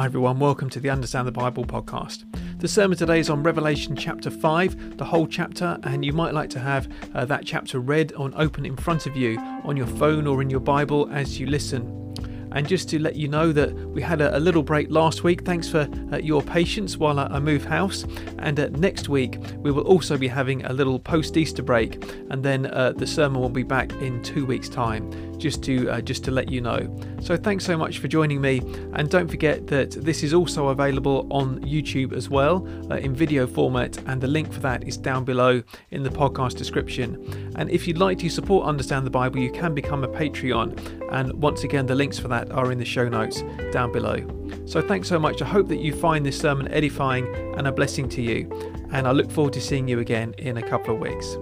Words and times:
Hi, 0.00 0.06
everyone. 0.06 0.38
Welcome 0.38 0.70
to 0.70 0.80
the 0.80 0.88
Understand 0.88 1.28
the 1.28 1.32
Bible 1.32 1.66
podcast. 1.66 2.24
The 2.58 2.68
sermon 2.68 2.96
today 2.96 3.20
is 3.20 3.28
on 3.28 3.42
Revelation 3.42 3.94
chapter 3.94 4.30
5, 4.30 4.96
the 4.96 5.04
whole 5.04 5.26
chapter, 5.26 5.78
and 5.82 6.02
you 6.06 6.14
might 6.14 6.32
like 6.32 6.48
to 6.50 6.58
have 6.58 6.88
uh, 7.14 7.26
that 7.26 7.44
chapter 7.44 7.80
read 7.80 8.14
on 8.14 8.32
open 8.34 8.64
in 8.64 8.78
front 8.78 9.04
of 9.04 9.14
you 9.14 9.38
on 9.62 9.76
your 9.76 9.86
phone 9.86 10.26
or 10.26 10.40
in 10.40 10.48
your 10.48 10.60
Bible 10.60 11.06
as 11.12 11.38
you 11.38 11.46
listen. 11.46 12.14
And 12.52 12.66
just 12.66 12.88
to 12.88 12.98
let 12.98 13.16
you 13.16 13.28
know 13.28 13.52
that 13.52 13.74
we 13.90 14.00
had 14.00 14.22
a, 14.22 14.34
a 14.34 14.40
little 14.40 14.62
break 14.62 14.90
last 14.90 15.22
week. 15.22 15.44
Thanks 15.44 15.68
for 15.68 15.86
uh, 16.10 16.16
your 16.16 16.40
patience 16.40 16.96
while 16.96 17.20
I, 17.20 17.26
I 17.26 17.38
move 17.38 17.66
house. 17.66 18.06
And 18.38 18.58
uh, 18.58 18.68
next 18.70 19.10
week 19.10 19.38
we 19.58 19.70
will 19.70 19.84
also 19.84 20.16
be 20.16 20.28
having 20.28 20.64
a 20.64 20.72
little 20.72 20.98
post 20.98 21.36
Easter 21.36 21.62
break, 21.62 22.02
and 22.30 22.42
then 22.42 22.68
uh, 22.68 22.94
the 22.96 23.06
sermon 23.06 23.42
will 23.42 23.50
be 23.50 23.64
back 23.64 23.92
in 24.00 24.22
two 24.22 24.46
weeks' 24.46 24.70
time. 24.70 25.29
Just 25.40 25.62
to 25.62 25.88
uh, 25.88 26.00
just 26.02 26.22
to 26.24 26.30
let 26.30 26.50
you 26.50 26.60
know. 26.60 26.80
So 27.22 27.34
thanks 27.34 27.64
so 27.64 27.74
much 27.76 27.98
for 27.98 28.08
joining 28.08 28.42
me, 28.42 28.58
and 28.92 29.08
don't 29.08 29.26
forget 29.28 29.66
that 29.68 29.92
this 29.92 30.22
is 30.22 30.34
also 30.34 30.68
available 30.68 31.26
on 31.30 31.60
YouTube 31.62 32.12
as 32.12 32.28
well 32.28 32.68
uh, 32.90 32.96
in 32.96 33.14
video 33.14 33.46
format, 33.46 33.96
and 34.06 34.20
the 34.20 34.26
link 34.26 34.52
for 34.52 34.60
that 34.60 34.86
is 34.86 34.98
down 34.98 35.24
below 35.24 35.62
in 35.92 36.02
the 36.02 36.10
podcast 36.10 36.56
description. 36.56 37.52
And 37.56 37.70
if 37.70 37.88
you'd 37.88 37.96
like 37.96 38.18
to 38.18 38.28
support 38.28 38.66
Understand 38.66 39.06
the 39.06 39.10
Bible, 39.10 39.38
you 39.40 39.50
can 39.50 39.74
become 39.74 40.04
a 40.04 40.08
Patreon, 40.08 41.10
and 41.10 41.32
once 41.32 41.64
again 41.64 41.86
the 41.86 41.94
links 41.94 42.18
for 42.18 42.28
that 42.28 42.40
that 42.40 42.54
are 42.54 42.72
in 42.72 42.78
the 42.78 42.84
show 42.84 43.08
notes 43.08 43.42
down 43.72 43.92
below. 43.92 44.18
So 44.66 44.80
thanks 44.80 45.08
so 45.08 45.18
much. 45.18 45.42
I 45.42 45.46
hope 45.46 45.68
that 45.68 45.80
you 45.80 45.92
find 45.92 46.24
this 46.24 46.38
sermon 46.38 46.68
edifying 46.68 47.26
and 47.56 47.66
a 47.66 47.72
blessing 47.72 48.08
to 48.10 48.22
you, 48.22 48.48
and 48.92 49.06
I 49.06 49.12
look 49.12 49.30
forward 49.30 49.52
to 49.54 49.60
seeing 49.60 49.88
you 49.88 50.00
again 50.00 50.34
in 50.38 50.56
a 50.56 50.62
couple 50.62 50.94
of 50.94 51.00
weeks. 51.00 51.36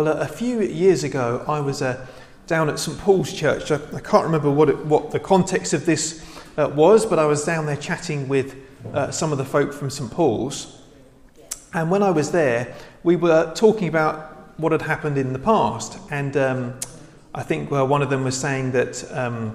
Well, 0.00 0.18
a 0.18 0.26
few 0.26 0.62
years 0.62 1.04
ago, 1.04 1.44
I 1.46 1.60
was 1.60 1.82
uh, 1.82 2.06
down 2.46 2.70
at 2.70 2.78
St 2.78 2.96
Paul's 3.00 3.30
Church. 3.34 3.70
I, 3.70 3.78
I 3.94 4.00
can't 4.00 4.24
remember 4.24 4.50
what, 4.50 4.70
it, 4.70 4.86
what 4.86 5.10
the 5.10 5.20
context 5.20 5.74
of 5.74 5.84
this 5.84 6.24
uh, 6.56 6.72
was, 6.74 7.04
but 7.04 7.18
I 7.18 7.26
was 7.26 7.44
down 7.44 7.66
there 7.66 7.76
chatting 7.76 8.26
with 8.26 8.56
uh, 8.94 9.10
some 9.10 9.30
of 9.30 9.36
the 9.36 9.44
folk 9.44 9.74
from 9.74 9.90
St 9.90 10.10
Paul's. 10.10 10.80
And 11.74 11.90
when 11.90 12.02
I 12.02 12.12
was 12.12 12.30
there, 12.30 12.74
we 13.02 13.14
were 13.16 13.52
talking 13.54 13.88
about 13.88 14.58
what 14.58 14.72
had 14.72 14.80
happened 14.80 15.18
in 15.18 15.34
the 15.34 15.38
past. 15.38 15.98
And 16.10 16.34
um, 16.34 16.80
I 17.34 17.42
think 17.42 17.70
well, 17.70 17.86
one 17.86 18.00
of 18.00 18.08
them 18.08 18.24
was 18.24 18.40
saying 18.40 18.72
that 18.72 19.04
um, 19.12 19.54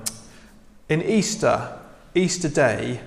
in 0.90 1.02
Easter, 1.02 1.76
Easter 2.14 2.50
Day, 2.50 3.00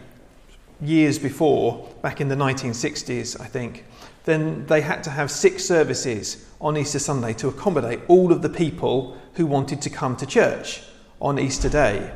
years 0.80 1.20
before, 1.20 1.88
back 2.02 2.20
in 2.20 2.26
the 2.26 2.34
1960s, 2.34 3.40
I 3.40 3.44
think, 3.44 3.84
then 4.28 4.66
they 4.66 4.82
had 4.82 5.02
to 5.04 5.10
have 5.10 5.30
six 5.30 5.64
services 5.64 6.46
on 6.60 6.76
Easter 6.76 6.98
Sunday 6.98 7.32
to 7.32 7.48
accommodate 7.48 8.00
all 8.08 8.30
of 8.30 8.42
the 8.42 8.50
people 8.50 9.16
who 9.34 9.46
wanted 9.46 9.80
to 9.80 9.90
come 9.90 10.16
to 10.16 10.26
church 10.26 10.82
on 11.18 11.38
Easter 11.38 11.70
Day. 11.70 12.12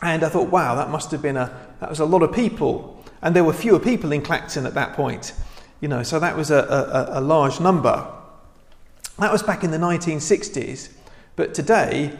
And 0.00 0.24
I 0.24 0.30
thought, 0.30 0.48
wow, 0.48 0.74
that 0.76 0.88
must 0.88 1.10
have 1.10 1.20
been 1.20 1.36
a 1.36 1.54
that 1.80 1.90
was 1.90 2.00
a 2.00 2.06
lot 2.06 2.22
of 2.22 2.32
people, 2.32 3.04
and 3.20 3.36
there 3.36 3.44
were 3.44 3.52
fewer 3.52 3.78
people 3.78 4.12
in 4.12 4.22
Clacton 4.22 4.64
at 4.64 4.72
that 4.72 4.94
point, 4.94 5.34
you 5.82 5.88
know, 5.88 6.02
so 6.02 6.18
that 6.18 6.34
was 6.34 6.50
a, 6.50 6.60
a, 7.12 7.18
a 7.18 7.20
large 7.20 7.60
number. 7.60 8.10
That 9.18 9.30
was 9.30 9.42
back 9.42 9.64
in 9.64 9.70
the 9.70 9.76
1960s, 9.76 10.90
but 11.36 11.52
today 11.52 12.18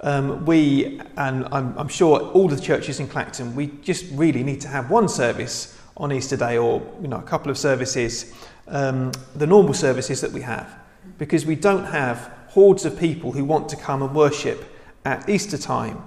um, 0.00 0.44
we, 0.44 1.00
and 1.16 1.46
I'm, 1.52 1.78
I'm, 1.78 1.88
sure 1.88 2.18
all 2.18 2.48
the 2.48 2.60
churches 2.60 2.98
in 2.98 3.06
Clacton, 3.06 3.54
we 3.54 3.68
just 3.82 4.04
really 4.12 4.42
need 4.42 4.60
to 4.62 4.68
have 4.68 4.90
one 4.90 5.08
service 5.08 5.78
on 5.96 6.12
Easter 6.12 6.36
Day 6.36 6.58
or 6.58 6.82
you 7.00 7.08
know, 7.08 7.18
a 7.18 7.22
couple 7.22 7.50
of 7.50 7.58
services, 7.58 8.32
um, 8.68 9.12
the 9.34 9.46
normal 9.46 9.74
services 9.74 10.20
that 10.20 10.32
we 10.32 10.40
have, 10.42 10.78
because 11.18 11.46
we 11.46 11.54
don't 11.54 11.84
have 11.84 12.32
hordes 12.48 12.84
of 12.84 12.98
people 12.98 13.32
who 13.32 13.44
want 13.44 13.68
to 13.68 13.76
come 13.76 14.02
and 14.02 14.14
worship 14.14 14.64
at 15.04 15.28
Easter 15.28 15.58
time. 15.58 16.02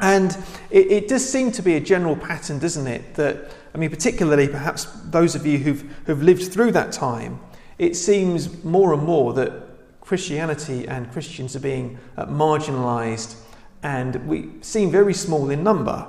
And 0.00 0.36
it, 0.70 0.92
it, 0.92 1.08
does 1.08 1.28
seem 1.28 1.50
to 1.52 1.62
be 1.62 1.74
a 1.74 1.80
general 1.80 2.14
pattern, 2.14 2.58
doesn't 2.58 2.86
it? 2.86 3.14
That, 3.14 3.50
I 3.74 3.78
mean, 3.78 3.90
particularly 3.90 4.46
perhaps 4.46 4.84
those 5.04 5.34
of 5.34 5.44
you 5.44 5.58
who've, 5.58 5.82
who've 6.06 6.22
lived 6.22 6.52
through 6.52 6.72
that 6.72 6.92
time, 6.92 7.40
it 7.78 7.96
seems 7.96 8.62
more 8.62 8.92
and 8.92 9.02
more 9.02 9.32
that 9.32 9.52
Christianity 10.00 10.86
and 10.86 11.10
Christians 11.10 11.56
are 11.56 11.60
being 11.60 11.98
uh, 12.16 12.26
marginalized 12.26 13.36
and 13.82 14.26
we 14.26 14.50
seem 14.60 14.90
very 14.90 15.14
small 15.14 15.50
in 15.50 15.62
number. 15.62 16.06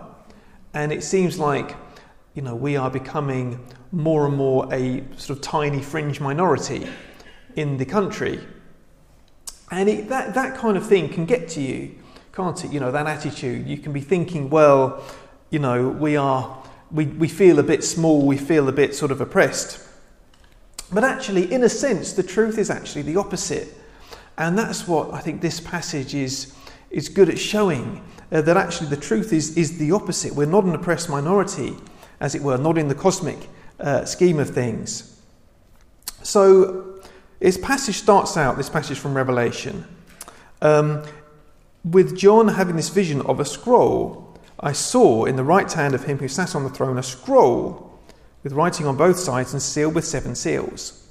And 0.73 0.91
it 0.91 1.03
seems 1.03 1.39
like, 1.39 1.75
you 2.33 2.41
know, 2.41 2.55
we 2.55 2.77
are 2.77 2.89
becoming 2.89 3.65
more 3.91 4.25
and 4.25 4.35
more 4.35 4.73
a 4.73 5.03
sort 5.17 5.37
of 5.37 5.41
tiny 5.41 5.81
fringe 5.81 6.21
minority 6.21 6.87
in 7.55 7.77
the 7.77 7.85
country. 7.85 8.39
And 9.69 9.89
it, 9.89 10.09
that, 10.09 10.33
that 10.33 10.57
kind 10.57 10.77
of 10.77 10.85
thing 10.85 11.09
can 11.09 11.25
get 11.25 11.49
to 11.49 11.61
you, 11.61 11.95
can't 12.33 12.63
it? 12.63 12.71
You 12.71 12.79
know, 12.79 12.91
that 12.91 13.07
attitude. 13.07 13.67
You 13.67 13.77
can 13.77 13.93
be 13.93 14.01
thinking, 14.01 14.49
well, 14.49 15.03
you 15.49 15.59
know, 15.59 15.89
we 15.89 16.15
are, 16.15 16.63
we, 16.91 17.05
we 17.05 17.27
feel 17.27 17.59
a 17.59 17.63
bit 17.63 17.83
small, 17.83 18.25
we 18.25 18.37
feel 18.37 18.67
a 18.69 18.71
bit 18.71 18.95
sort 18.95 19.11
of 19.11 19.19
oppressed. 19.19 19.85
But 20.91 21.03
actually, 21.03 21.51
in 21.51 21.63
a 21.63 21.69
sense, 21.69 22.13
the 22.13 22.23
truth 22.23 22.57
is 22.57 22.69
actually 22.69 23.03
the 23.03 23.17
opposite. 23.17 23.73
And 24.37 24.57
that's 24.57 24.87
what 24.87 25.13
I 25.13 25.19
think 25.19 25.41
this 25.41 25.59
passage 25.59 26.15
is, 26.15 26.53
is 26.89 27.09
good 27.09 27.29
at 27.29 27.39
showing 27.39 28.03
uh, 28.31 28.41
that 28.41 28.57
actually 28.57 28.89
the 28.89 28.97
truth 28.97 29.33
is, 29.33 29.57
is 29.57 29.77
the 29.77 29.91
opposite. 29.91 30.33
We're 30.33 30.45
not 30.45 30.63
an 30.63 30.75
oppressed 30.75 31.09
minority, 31.09 31.75
as 32.21 32.35
it 32.35 32.41
were, 32.41 32.57
not 32.57 32.77
in 32.77 32.87
the 32.87 32.95
cosmic 32.95 33.49
uh, 33.79 34.05
scheme 34.05 34.39
of 34.39 34.51
things. 34.51 35.19
So, 36.23 37.01
this 37.39 37.57
passage 37.57 37.97
starts 37.97 38.37
out, 38.37 38.55
this 38.55 38.69
passage 38.69 38.99
from 38.99 39.15
Revelation, 39.15 39.85
um, 40.61 41.03
with 41.83 42.15
John 42.15 42.47
having 42.47 42.75
this 42.75 42.89
vision 42.89 43.21
of 43.21 43.39
a 43.39 43.45
scroll. 43.45 44.37
I 44.59 44.73
saw 44.73 45.25
in 45.25 45.35
the 45.35 45.43
right 45.43 45.71
hand 45.71 45.95
of 45.95 46.03
him 46.05 46.19
who 46.19 46.27
sat 46.27 46.55
on 46.55 46.63
the 46.63 46.69
throne 46.69 46.99
a 46.99 47.03
scroll 47.03 47.99
with 48.43 48.53
writing 48.53 48.85
on 48.85 48.95
both 48.95 49.17
sides 49.17 49.53
and 49.53 49.61
sealed 49.61 49.95
with 49.95 50.05
seven 50.05 50.35
seals. 50.35 51.07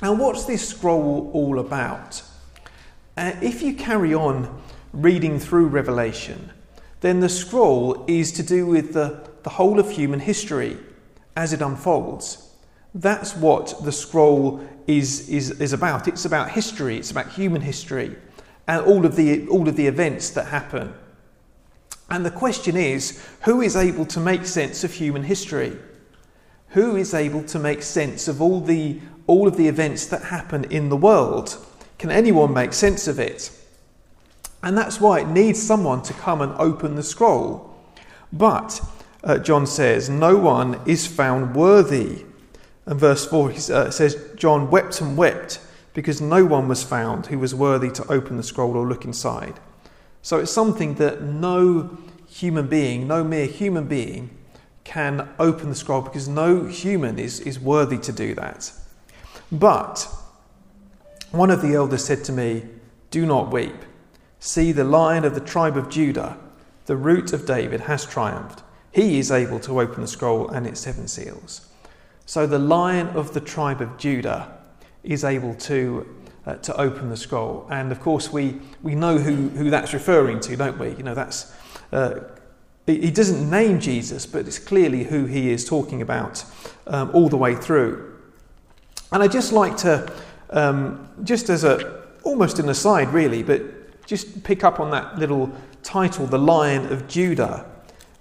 Now, 0.00 0.14
what's 0.14 0.44
this 0.44 0.68
scroll 0.68 1.30
all 1.34 1.58
about? 1.58 2.22
Uh, 3.16 3.32
if 3.42 3.62
you 3.62 3.74
carry 3.74 4.14
on 4.14 4.62
reading 4.92 5.40
through 5.40 5.66
Revelation, 5.66 6.50
then 7.00 7.18
the 7.18 7.28
scroll 7.28 8.04
is 8.06 8.30
to 8.32 8.44
do 8.44 8.64
with 8.64 8.94
the, 8.94 9.28
the 9.44 9.50
whole 9.50 9.78
of 9.78 9.90
human 9.90 10.20
history 10.20 10.76
as 11.36 11.52
it 11.52 11.62
unfolds. 11.62 12.50
That's 12.94 13.34
what 13.36 13.82
the 13.84 13.92
scroll 13.92 14.66
is, 14.86 15.28
is, 15.28 15.50
is 15.60 15.72
about. 15.72 16.08
It's 16.08 16.24
about 16.24 16.50
history, 16.50 16.98
it's 16.98 17.10
about 17.10 17.30
human 17.30 17.62
history, 17.62 18.16
and 18.68 18.84
all 18.84 19.06
of, 19.06 19.16
the, 19.16 19.48
all 19.48 19.68
of 19.68 19.76
the 19.76 19.86
events 19.86 20.30
that 20.30 20.46
happen. 20.46 20.94
And 22.10 22.26
the 22.26 22.30
question 22.30 22.76
is 22.76 23.24
who 23.42 23.62
is 23.62 23.76
able 23.76 24.04
to 24.06 24.20
make 24.20 24.44
sense 24.44 24.84
of 24.84 24.92
human 24.92 25.22
history? 25.22 25.78
who 26.72 26.96
is 26.96 27.12
able 27.12 27.42
to 27.44 27.58
make 27.58 27.82
sense 27.82 28.28
of 28.28 28.40
all, 28.40 28.60
the, 28.60 28.98
all 29.26 29.46
of 29.46 29.56
the 29.56 29.68
events 29.68 30.06
that 30.06 30.22
happen 30.22 30.64
in 30.64 30.88
the 30.88 30.96
world? 30.96 31.56
Can 31.98 32.10
anyone 32.10 32.52
make 32.52 32.72
sense 32.72 33.06
of 33.06 33.20
it? 33.20 33.50
And 34.62 34.76
that's 34.76 35.00
why 35.00 35.20
it 35.20 35.28
needs 35.28 35.62
someone 35.62 36.02
to 36.02 36.14
come 36.14 36.40
and 36.40 36.52
open 36.54 36.94
the 36.94 37.02
scroll. 37.02 37.74
But, 38.32 38.80
uh, 39.24 39.38
John 39.38 39.66
says, 39.66 40.08
no 40.08 40.36
one 40.36 40.80
is 40.86 41.06
found 41.06 41.54
worthy. 41.54 42.24
And 42.86 42.98
verse 42.98 43.24
4 43.26 43.50
uh, 43.50 43.90
says, 43.90 44.32
John 44.36 44.70
wept 44.70 45.00
and 45.00 45.16
wept 45.16 45.60
because 45.94 46.20
no 46.20 46.44
one 46.44 46.68
was 46.68 46.82
found 46.82 47.26
who 47.26 47.38
was 47.38 47.54
worthy 47.54 47.90
to 47.90 48.12
open 48.12 48.36
the 48.36 48.42
scroll 48.42 48.76
or 48.76 48.86
look 48.86 49.04
inside. 49.04 49.60
So 50.22 50.38
it's 50.38 50.50
something 50.52 50.94
that 50.94 51.22
no 51.22 51.98
human 52.28 52.66
being, 52.66 53.06
no 53.06 53.22
mere 53.22 53.46
human 53.46 53.86
being, 53.86 54.30
can 54.84 55.28
open 55.38 55.68
the 55.68 55.74
scroll 55.74 56.02
because 56.02 56.28
no 56.28 56.64
human 56.64 57.18
is, 57.18 57.40
is 57.40 57.60
worthy 57.60 57.98
to 57.98 58.12
do 58.12 58.34
that. 58.34 58.72
But 59.50 60.08
one 61.30 61.50
of 61.50 61.62
the 61.62 61.74
elders 61.74 62.04
said 62.04 62.24
to 62.24 62.32
me, 62.32 62.64
Do 63.10 63.26
not 63.26 63.52
weep. 63.52 63.76
See, 64.40 64.72
the 64.72 64.84
lion 64.84 65.24
of 65.24 65.34
the 65.34 65.40
tribe 65.40 65.76
of 65.76 65.88
Judah, 65.88 66.36
the 66.86 66.96
root 66.96 67.32
of 67.32 67.46
David, 67.46 67.82
has 67.82 68.04
triumphed. 68.04 68.62
He 68.92 69.18
is 69.18 69.30
able 69.30 69.58
to 69.60 69.80
open 69.80 70.02
the 70.02 70.06
scroll 70.06 70.48
and 70.50 70.66
its 70.66 70.80
seven 70.80 71.08
seals. 71.08 71.68
So 72.26 72.46
the 72.46 72.58
lion 72.58 73.08
of 73.08 73.34
the 73.34 73.40
tribe 73.40 73.80
of 73.80 73.96
Judah 73.98 74.58
is 75.02 75.24
able 75.24 75.54
to, 75.54 76.06
uh, 76.46 76.56
to 76.56 76.80
open 76.80 77.08
the 77.08 77.16
scroll. 77.16 77.66
And 77.70 77.90
of 77.90 78.00
course, 78.00 78.32
we, 78.32 78.60
we 78.82 78.94
know 78.94 79.18
who, 79.18 79.48
who 79.50 79.70
that's 79.70 79.92
referring 79.92 80.40
to, 80.40 80.56
don't 80.56 80.78
we? 80.78 80.90
You 80.90 81.02
know, 81.02 81.14
that's 81.14 81.52
uh, 81.92 82.20
he 82.86 83.10
doesn't 83.10 83.48
name 83.48 83.78
Jesus, 83.78 84.26
but 84.26 84.46
it's 84.46 84.58
clearly 84.58 85.04
who 85.04 85.26
he 85.26 85.50
is 85.50 85.64
talking 85.64 86.02
about 86.02 86.44
um, 86.88 87.10
all 87.14 87.28
the 87.28 87.36
way 87.36 87.54
through. 87.54 88.18
And 89.12 89.22
I 89.22 89.28
just 89.28 89.52
like 89.52 89.76
to, 89.78 90.12
um, 90.50 91.08
just 91.22 91.48
as 91.48 91.64
a 91.64 92.02
almost 92.24 92.58
an 92.58 92.68
aside, 92.68 93.12
really, 93.12 93.42
but 93.42 94.06
just 94.06 94.42
pick 94.42 94.64
up 94.64 94.80
on 94.80 94.90
that 94.90 95.16
little 95.16 95.52
title, 95.84 96.26
"The 96.26 96.38
Lion 96.38 96.92
of 96.92 97.06
Judah," 97.06 97.66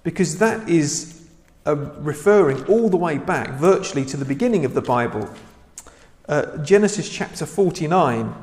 because 0.03 0.37
that 0.39 0.67
is 0.69 1.27
uh, 1.65 1.75
referring 1.99 2.65
all 2.65 2.89
the 2.89 2.97
way 2.97 3.17
back, 3.17 3.51
virtually 3.51 4.05
to 4.05 4.17
the 4.17 4.25
beginning 4.25 4.65
of 4.65 4.73
the 4.73 4.81
Bible, 4.81 5.29
uh, 6.27 6.57
Genesis 6.57 7.09
chapter 7.09 7.45
forty-nine, 7.45 8.33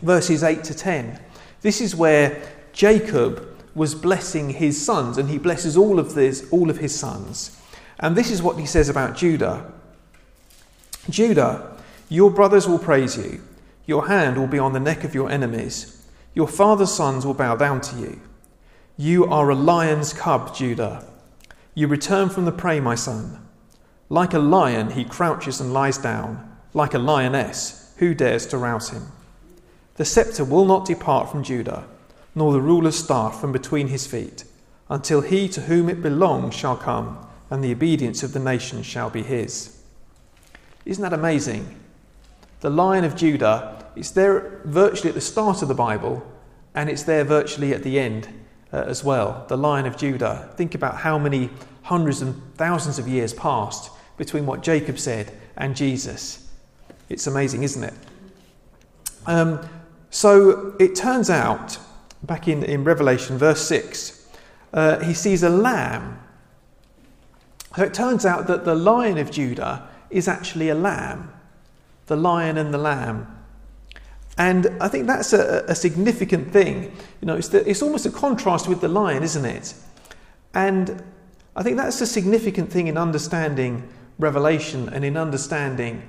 verses 0.00 0.42
eight 0.42 0.64
to 0.64 0.74
ten. 0.74 1.20
This 1.60 1.80
is 1.80 1.94
where 1.94 2.42
Jacob 2.72 3.44
was 3.74 3.94
blessing 3.94 4.50
his 4.50 4.84
sons, 4.84 5.18
and 5.18 5.28
he 5.28 5.38
blesses 5.38 5.76
all 5.76 5.98
of 5.98 6.14
this, 6.14 6.48
all 6.50 6.70
of 6.70 6.78
his 6.78 6.94
sons. 6.94 7.60
And 8.00 8.16
this 8.16 8.30
is 8.30 8.42
what 8.42 8.58
he 8.58 8.66
says 8.66 8.88
about 8.88 9.16
Judah. 9.16 9.72
Judah, 11.10 11.76
your 12.08 12.30
brothers 12.30 12.68
will 12.68 12.78
praise 12.78 13.16
you. 13.16 13.42
Your 13.86 14.06
hand 14.08 14.36
will 14.36 14.46
be 14.46 14.58
on 14.58 14.72
the 14.72 14.80
neck 14.80 15.04
of 15.04 15.14
your 15.14 15.30
enemies. 15.30 16.06
Your 16.34 16.48
father's 16.48 16.92
sons 16.92 17.24
will 17.24 17.34
bow 17.34 17.56
down 17.56 17.80
to 17.80 17.96
you. 17.98 18.20
You 19.00 19.26
are 19.26 19.48
a 19.48 19.54
lion's 19.54 20.12
cub, 20.12 20.56
Judah. 20.56 21.04
You 21.72 21.86
return 21.86 22.30
from 22.30 22.46
the 22.46 22.50
prey, 22.50 22.80
my 22.80 22.96
son. 22.96 23.46
Like 24.08 24.34
a 24.34 24.40
lion, 24.40 24.90
he 24.90 25.04
crouches 25.04 25.60
and 25.60 25.72
lies 25.72 25.98
down. 25.98 26.58
Like 26.74 26.94
a 26.94 26.98
lioness, 26.98 27.94
who 27.98 28.12
dares 28.12 28.44
to 28.46 28.58
rouse 28.58 28.90
him? 28.90 29.12
The 29.94 30.04
scepter 30.04 30.44
will 30.44 30.64
not 30.64 30.84
depart 30.84 31.30
from 31.30 31.44
Judah, 31.44 31.84
nor 32.34 32.52
the 32.52 32.60
ruler's 32.60 32.96
staff 32.96 33.40
from 33.40 33.52
between 33.52 33.86
his 33.86 34.04
feet, 34.04 34.42
until 34.88 35.20
he 35.20 35.48
to 35.50 35.60
whom 35.60 35.88
it 35.88 36.02
belongs 36.02 36.56
shall 36.56 36.76
come, 36.76 37.24
and 37.50 37.62
the 37.62 37.70
obedience 37.70 38.24
of 38.24 38.32
the 38.32 38.40
nations 38.40 38.84
shall 38.84 39.10
be 39.10 39.22
his. 39.22 39.80
Isn't 40.84 41.04
that 41.04 41.12
amazing? 41.12 41.78
The 42.62 42.70
Lion 42.70 43.04
of 43.04 43.14
Judah, 43.14 43.86
it's 43.94 44.10
there 44.10 44.60
virtually 44.64 45.10
at 45.10 45.14
the 45.14 45.20
start 45.20 45.62
of 45.62 45.68
the 45.68 45.74
Bible, 45.74 46.26
and 46.74 46.90
it's 46.90 47.04
there 47.04 47.22
virtually 47.22 47.72
at 47.72 47.84
the 47.84 48.00
end 48.00 48.28
uh, 48.72 48.84
as 48.86 49.02
well. 49.04 49.44
The 49.48 49.56
Lion 49.56 49.86
of 49.86 49.96
Judah. 49.96 50.50
Think 50.56 50.74
about 50.74 50.96
how 50.96 51.18
many 51.18 51.50
hundreds 51.82 52.22
and 52.22 52.40
thousands 52.56 52.98
of 52.98 53.08
years 53.08 53.32
passed 53.32 53.90
between 54.16 54.46
what 54.46 54.62
Jacob 54.62 54.98
said 54.98 55.32
and 55.56 55.74
Jesus. 55.74 56.48
It's 57.08 57.26
amazing, 57.26 57.62
isn't 57.62 57.84
it? 57.84 57.94
Um, 59.26 59.60
so 60.10 60.74
it 60.78 60.94
turns 60.94 61.30
out, 61.30 61.78
back 62.22 62.48
in, 62.48 62.62
in 62.62 62.84
Revelation, 62.84 63.38
verse 63.38 63.66
6, 63.66 64.28
uh, 64.72 64.98
he 65.00 65.14
sees 65.14 65.42
a 65.42 65.48
lamb. 65.48 66.18
So 67.76 67.84
it 67.84 67.94
turns 67.94 68.26
out 68.26 68.46
that 68.48 68.64
the 68.64 68.74
lion 68.74 69.18
of 69.18 69.30
Judah 69.30 69.88
is 70.10 70.28
actually 70.28 70.68
a 70.68 70.74
lamb, 70.74 71.32
the 72.06 72.16
lion 72.16 72.58
and 72.58 72.72
the 72.72 72.78
lamb. 72.78 73.37
And 74.38 74.68
I 74.80 74.86
think 74.86 75.08
that's 75.08 75.32
a, 75.32 75.64
a 75.66 75.74
significant 75.74 76.52
thing. 76.52 76.96
You 77.20 77.26
know, 77.26 77.36
it's, 77.36 77.48
the, 77.48 77.68
it's 77.68 77.82
almost 77.82 78.06
a 78.06 78.10
contrast 78.10 78.68
with 78.68 78.80
the 78.80 78.88
lion, 78.88 79.24
isn't 79.24 79.44
it? 79.44 79.74
And 80.54 81.02
I 81.56 81.64
think 81.64 81.76
that's 81.76 82.00
a 82.00 82.06
significant 82.06 82.70
thing 82.70 82.86
in 82.86 82.96
understanding 82.96 83.88
Revelation 84.18 84.88
and 84.88 85.04
in 85.04 85.16
understanding 85.16 86.08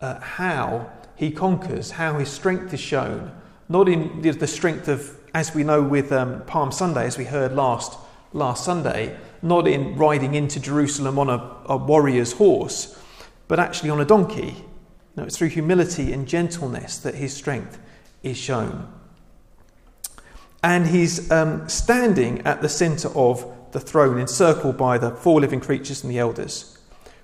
uh, 0.00 0.20
how 0.20 0.90
he 1.16 1.30
conquers, 1.30 1.92
how 1.92 2.18
his 2.18 2.30
strength 2.30 2.74
is 2.74 2.80
shown, 2.80 3.34
not 3.70 3.88
in 3.88 4.20
the 4.20 4.46
strength 4.46 4.88
of, 4.88 5.18
as 5.34 5.54
we 5.54 5.64
know 5.64 5.82
with 5.82 6.12
um, 6.12 6.42
Palm 6.42 6.70
Sunday, 6.70 7.06
as 7.06 7.16
we 7.16 7.24
heard 7.24 7.52
last, 7.52 7.98
last 8.34 8.64
Sunday, 8.64 9.16
not 9.40 9.66
in 9.66 9.96
riding 9.96 10.34
into 10.34 10.60
Jerusalem 10.60 11.18
on 11.18 11.30
a, 11.30 11.56
a 11.66 11.76
warrior's 11.76 12.32
horse, 12.32 12.98
but 13.48 13.58
actually 13.58 13.90
on 13.90 14.00
a 14.00 14.04
donkey. 14.04 14.62
No, 15.16 15.24
it's 15.24 15.38
through 15.38 15.48
humility 15.48 16.12
and 16.12 16.28
gentleness 16.28 16.98
that 16.98 17.14
his 17.14 17.34
strength 17.34 17.78
is 18.22 18.36
shown. 18.36 18.92
And 20.62 20.86
he's 20.86 21.30
um, 21.30 21.68
standing 21.68 22.40
at 22.42 22.60
the 22.60 22.68
centre 22.68 23.08
of 23.16 23.50
the 23.72 23.80
throne, 23.80 24.18
encircled 24.18 24.76
by 24.76 24.98
the 24.98 25.10
four 25.10 25.40
living 25.40 25.60
creatures 25.60 26.02
and 26.02 26.12
the 26.12 26.18
elders. 26.18 26.78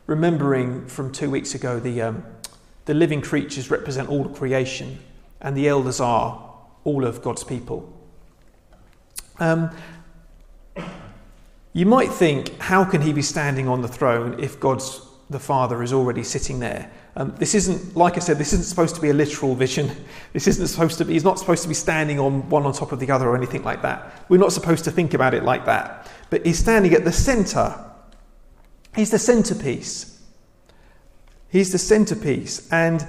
Remembering 0.07 0.87
from 0.87 1.13
two 1.13 1.31
weeks 1.31 1.55
ago 1.55 1.79
the, 1.79 2.01
um, 2.01 2.25
the 2.87 2.95
living 2.95 3.21
creatures 3.21 3.71
represent 3.71 4.09
all 4.09 4.27
of 4.27 4.35
creation, 4.35 4.99
and 5.41 5.57
the 5.57 5.69
elders 5.69 6.01
are 6.01 6.51
all 6.85 7.05
of 7.05 7.23
God's 7.23 7.45
people. 7.45 7.93
Um, 9.39 9.71
you 11.73 11.87
might 11.87 12.11
think, 12.11 12.59
how 12.59 12.85
can 12.85 13.03
he 13.03 13.13
be 13.13 13.23
standing 13.23 13.69
on 13.69 13.83
the 13.83 13.89
throne 13.89 14.39
if 14.39 14.61
God's 14.61 15.01
the 15.31 15.39
Father 15.39 15.83
is 15.83 15.93
already 15.93 16.23
sitting 16.23 16.61
there? 16.61 16.91
Um, 17.15 17.35
this 17.39 17.55
isn't, 17.55 17.95
like 17.95 18.17
I 18.17 18.21
said, 18.21 18.39
this 18.39 18.55
isn't 18.55 18.65
supposed 18.65 18.95
to 18.95 19.01
be 19.01 19.11
a 19.11 19.15
literal 19.15 19.55
vision. 19.55 19.91
This 20.33 20.47
isn't 20.47 20.67
supposed 20.69 20.97
to 20.99 21.05
be, 21.05 21.13
he's 21.13 21.25
not 21.25 21.39
supposed 21.39 21.63
to 21.63 21.69
be 21.69 21.75
standing 21.75 22.19
on 22.19 22.49
one 22.49 22.65
on 22.65 22.73
top 22.73 22.93
of 22.93 23.01
the 23.01 23.11
other 23.11 23.29
or 23.29 23.37
anything 23.37 23.63
like 23.65 23.83
that. 23.83 24.25
We're 24.31 24.39
not 24.39 24.53
supposed 24.53 24.85
to 24.85 24.91
think 24.91 25.13
about 25.13 25.35
it 25.35 25.45
like 25.45 25.67
that. 25.67 26.11
But 26.31 26.47
he's 26.47 26.59
standing 26.59 26.95
at 26.95 27.05
the 27.05 27.13
centre. 27.13 27.75
He's 28.97 29.11
the 29.11 29.19
centrepiece. 29.19 30.21
He's 31.51 31.71
the 31.71 31.79
centerpiece. 31.79 32.67
And 32.73 33.07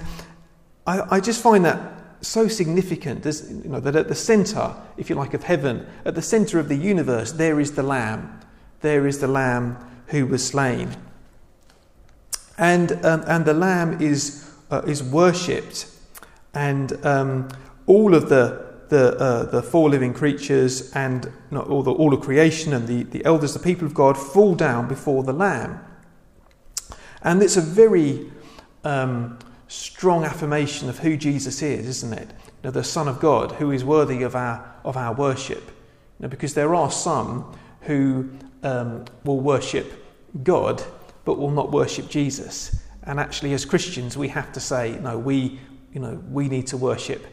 I, 0.86 1.16
I 1.16 1.20
just 1.20 1.42
find 1.42 1.64
that 1.64 1.92
so 2.20 2.46
significant. 2.46 3.24
You 3.24 3.70
know, 3.70 3.80
that 3.80 3.96
at 3.96 4.08
the 4.08 4.14
center, 4.14 4.74
if 4.98 5.08
you 5.08 5.16
like, 5.16 5.32
of 5.32 5.44
heaven, 5.44 5.86
at 6.04 6.14
the 6.14 6.22
center 6.22 6.58
of 6.58 6.68
the 6.68 6.76
universe, 6.76 7.32
there 7.32 7.58
is 7.58 7.72
the 7.72 7.82
Lamb. 7.82 8.40
There 8.82 9.06
is 9.06 9.20
the 9.20 9.28
Lamb 9.28 9.78
who 10.08 10.26
was 10.26 10.46
slain. 10.46 10.94
And, 12.58 12.92
um, 13.04 13.24
and 13.26 13.44
the 13.44 13.54
Lamb 13.54 14.00
is, 14.00 14.50
uh, 14.70 14.82
is 14.86 15.02
worshipped. 15.02 15.90
And 16.54 17.04
um, 17.04 17.48
all 17.86 18.14
of 18.14 18.28
the, 18.28 18.64
the, 18.88 19.16
uh, 19.18 19.44
the 19.44 19.62
four 19.62 19.90
living 19.90 20.14
creatures 20.14 20.92
and 20.92 21.32
not 21.50 21.68
all, 21.68 21.82
the, 21.82 21.92
all 21.92 22.14
of 22.14 22.20
creation 22.20 22.72
and 22.72 22.86
the, 22.86 23.02
the 23.04 23.24
elders, 23.24 23.54
the 23.54 23.58
people 23.58 23.86
of 23.86 23.94
God, 23.94 24.16
fall 24.16 24.54
down 24.54 24.88
before 24.88 25.22
the 25.22 25.32
Lamb. 25.32 25.80
And 27.22 27.42
it's 27.42 27.56
a 27.56 27.62
very 27.62 28.30
um, 28.84 29.38
strong 29.68 30.24
affirmation 30.24 30.88
of 30.88 30.98
who 30.98 31.16
Jesus 31.16 31.62
is, 31.62 31.88
isn't 31.88 32.12
it? 32.12 32.28
You 32.30 32.64
know, 32.64 32.70
the 32.70 32.84
Son 32.84 33.08
of 33.08 33.18
God, 33.18 33.52
who 33.52 33.70
is 33.72 33.84
worthy 33.84 34.22
of 34.22 34.36
our, 34.36 34.74
of 34.84 34.96
our 34.96 35.14
worship. 35.14 35.64
You 36.18 36.24
know, 36.24 36.28
because 36.28 36.54
there 36.54 36.74
are 36.74 36.90
some 36.90 37.56
who 37.82 38.30
um, 38.62 39.04
will 39.24 39.40
worship 39.40 40.04
God 40.42 40.82
but 41.24 41.38
will 41.38 41.50
not 41.50 41.70
worship 41.70 42.08
Jesus. 42.08 42.82
And 43.04 43.20
actually, 43.20 43.52
as 43.52 43.64
Christians, 43.64 44.16
we 44.16 44.28
have 44.28 44.52
to 44.52 44.60
say, 44.60 44.98
no, 45.00 45.18
we, 45.18 45.58
you 45.92 46.00
know, 46.00 46.22
we 46.30 46.48
need 46.48 46.66
to 46.68 46.76
worship 46.76 47.26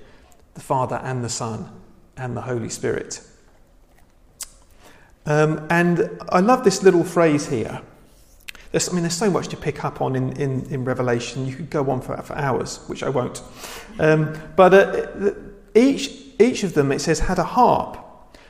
the 0.53 0.61
Father 0.61 0.99
and 1.03 1.23
the 1.23 1.29
Son 1.29 1.69
and 2.17 2.35
the 2.35 2.41
Holy 2.41 2.69
Spirit. 2.69 3.21
Um, 5.25 5.65
and 5.69 6.19
I 6.29 6.39
love 6.39 6.63
this 6.63 6.83
little 6.83 7.03
phrase 7.03 7.47
here 7.47 7.81
there's, 8.71 8.87
I 8.87 8.93
mean, 8.93 9.03
there's 9.03 9.17
so 9.17 9.29
much 9.29 9.49
to 9.49 9.57
pick 9.57 9.83
up 9.83 10.01
on 10.01 10.15
in, 10.15 10.31
in, 10.33 10.65
in 10.67 10.85
Revelation. 10.85 11.45
You 11.45 11.55
could 11.55 11.69
go 11.69 11.89
on 11.89 12.01
for, 12.01 12.15
for 12.21 12.35
hours, 12.37 12.77
which 12.87 13.03
I 13.03 13.09
won't. 13.09 13.41
Um, 13.99 14.33
but 14.55 14.73
uh, 14.73 15.31
each, 15.75 16.11
each 16.39 16.63
of 16.63 16.73
them, 16.73 16.91
it 16.91 16.99
says, 16.99 17.19
had 17.19 17.37
a 17.37 17.43
harp. 17.43 17.97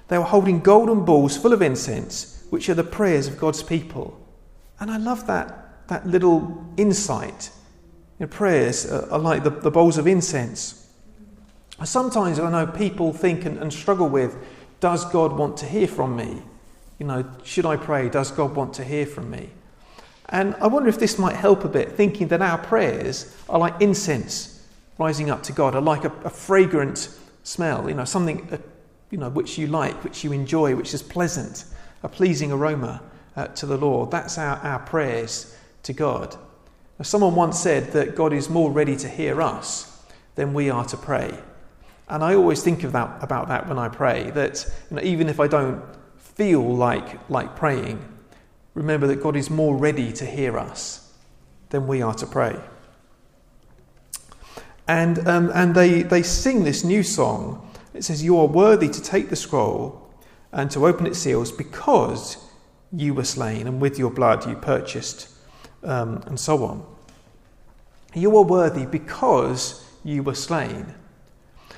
They 0.10 0.18
were 0.18 0.24
holding 0.24 0.60
golden 0.60 1.06
balls 1.06 1.38
full 1.38 1.54
of 1.54 1.62
incense, 1.62 2.46
which 2.52 2.70
are 2.70 2.76
the 2.76 2.84
prayers 2.84 3.28
of 3.28 3.40
God's 3.40 3.64
people. 3.64 4.20
And 4.82 4.90
I 4.90 4.98
love 4.98 5.28
that, 5.28 5.88
that 5.88 6.08
little 6.08 6.66
insight. 6.76 7.52
You 8.20 8.26
know, 8.26 8.32
prayers 8.32 8.92
are 8.92 9.20
like 9.20 9.44
the, 9.44 9.52
the 9.52 9.70
bowls 9.70 10.00
of 10.00 10.08
incense. 10.08 10.90
Sometimes 11.86 12.40
I 12.40 12.50
know 12.52 12.66
people 12.66 13.14
think 13.14 13.46
and, 13.46 13.60
and 13.60 13.72
struggle 13.72 14.10
with 14.10 14.36
does 14.80 15.06
God 15.06 15.34
want 15.34 15.58
to 15.58 15.68
hear 15.68 15.88
from 15.88 16.16
me? 16.16 16.42
You 16.98 17.06
know, 17.06 17.26
should 17.44 17.68
I 17.68 17.78
pray? 17.78 18.10
Does 18.10 18.32
God 18.32 18.56
want 18.56 18.74
to 18.76 18.84
hear 18.84 19.06
from 19.06 19.30
me? 19.30 19.52
And 20.30 20.56
I 20.56 20.66
wonder 20.68 20.90
if 20.90 20.98
this 20.98 21.20
might 21.20 21.36
help 21.36 21.64
a 21.64 21.70
bit, 21.70 21.92
thinking 21.92 22.30
that 22.30 22.42
our 22.42 22.58
prayers 22.58 23.36
are 23.48 23.60
like 23.60 23.80
incense 23.80 24.66
rising 24.98 25.30
up 25.30 25.44
to 25.44 25.52
God, 25.52 25.76
are 25.76 25.82
like 25.82 26.04
a, 26.04 26.12
a 26.24 26.30
fragrant 26.30 27.10
smell, 27.44 27.88
you 27.88 27.96
know, 27.96 28.06
something 28.06 28.48
uh, 28.52 28.58
you 29.12 29.20
know, 29.20 29.30
which 29.30 29.58
you 29.58 29.68
like, 29.68 30.04
which 30.04 30.24
you 30.24 30.32
enjoy, 30.32 30.76
which 30.76 30.94
is 30.94 31.04
pleasant, 31.04 31.66
a 32.02 32.10
pleasing 32.10 32.52
aroma 32.52 33.02
uh, 33.36 33.48
to 33.48 33.66
the 33.66 33.78
Lord. 33.78 34.12
That's 34.12 34.38
our, 34.38 34.58
our 34.58 34.80
prayers 34.80 35.56
to 35.84 35.94
God. 35.94 36.36
Now, 37.00 37.04
someone 37.04 37.36
once 37.36 37.60
said 37.60 37.92
that 37.94 38.16
God 38.16 38.34
is 38.34 38.50
more 38.50 38.72
ready 38.72 38.96
to 38.98 39.08
hear 39.08 39.42
us 39.42 40.04
than 40.36 40.54
we 40.54 40.70
are 40.70 40.86
to 40.86 40.98
pray. 40.98 41.38
And 42.08 42.24
I 42.24 42.36
always 42.36 42.62
think 42.62 42.84
of 42.84 42.92
that, 42.92 43.24
about 43.24 43.48
that 43.48 43.68
when 43.68 43.80
I 43.80 43.88
pray, 43.88 44.32
that 44.32 44.66
you 44.90 44.98
know, 44.98 45.04
even 45.04 45.30
if 45.30 45.40
I 45.40 45.48
don't 45.48 45.82
feel 46.18 46.62
like, 46.62 47.30
like 47.30 47.56
praying, 47.56 48.06
remember 48.74 49.08
that 49.08 49.24
God 49.24 49.36
is 49.36 49.50
more 49.50 49.76
ready 49.76 50.12
to 50.14 50.26
hear 50.26 50.58
us 50.58 51.14
than 51.70 51.88
we 51.88 52.02
are 52.02 52.14
to 52.16 52.28
pray. 52.28 52.60
And, 54.88 55.26
um, 55.28 55.52
and 55.54 55.74
they, 55.74 56.04
they 56.04 56.22
sing 56.22 56.64
this 56.64 56.84
new 56.84 57.02
song. 57.02 57.72
It 57.94 58.04
says, 58.04 58.24
You 58.24 58.38
are 58.40 58.48
worthy 58.48 58.90
to 58.90 59.02
take 59.02 59.30
the 59.30 59.36
scroll 59.36 60.14
and 60.52 60.70
to 60.72 60.86
open 60.86 61.08
its 61.08 61.20
seals 61.20 61.52
because 61.52 62.38
you 62.94 63.14
were 63.14 63.24
slain, 63.24 63.68
and 63.68 63.82
with 63.82 63.98
your 63.98 64.12
blood 64.12 64.48
you 64.48 64.56
purchased, 64.56 65.30
um, 65.84 66.24
and 66.26 66.40
so 66.40 66.64
on. 66.64 66.86
You 68.14 68.36
are 68.38 68.44
worthy 68.44 68.86
because 68.86 69.86
you 70.04 70.24
were 70.24 70.36
slain. 70.36 70.94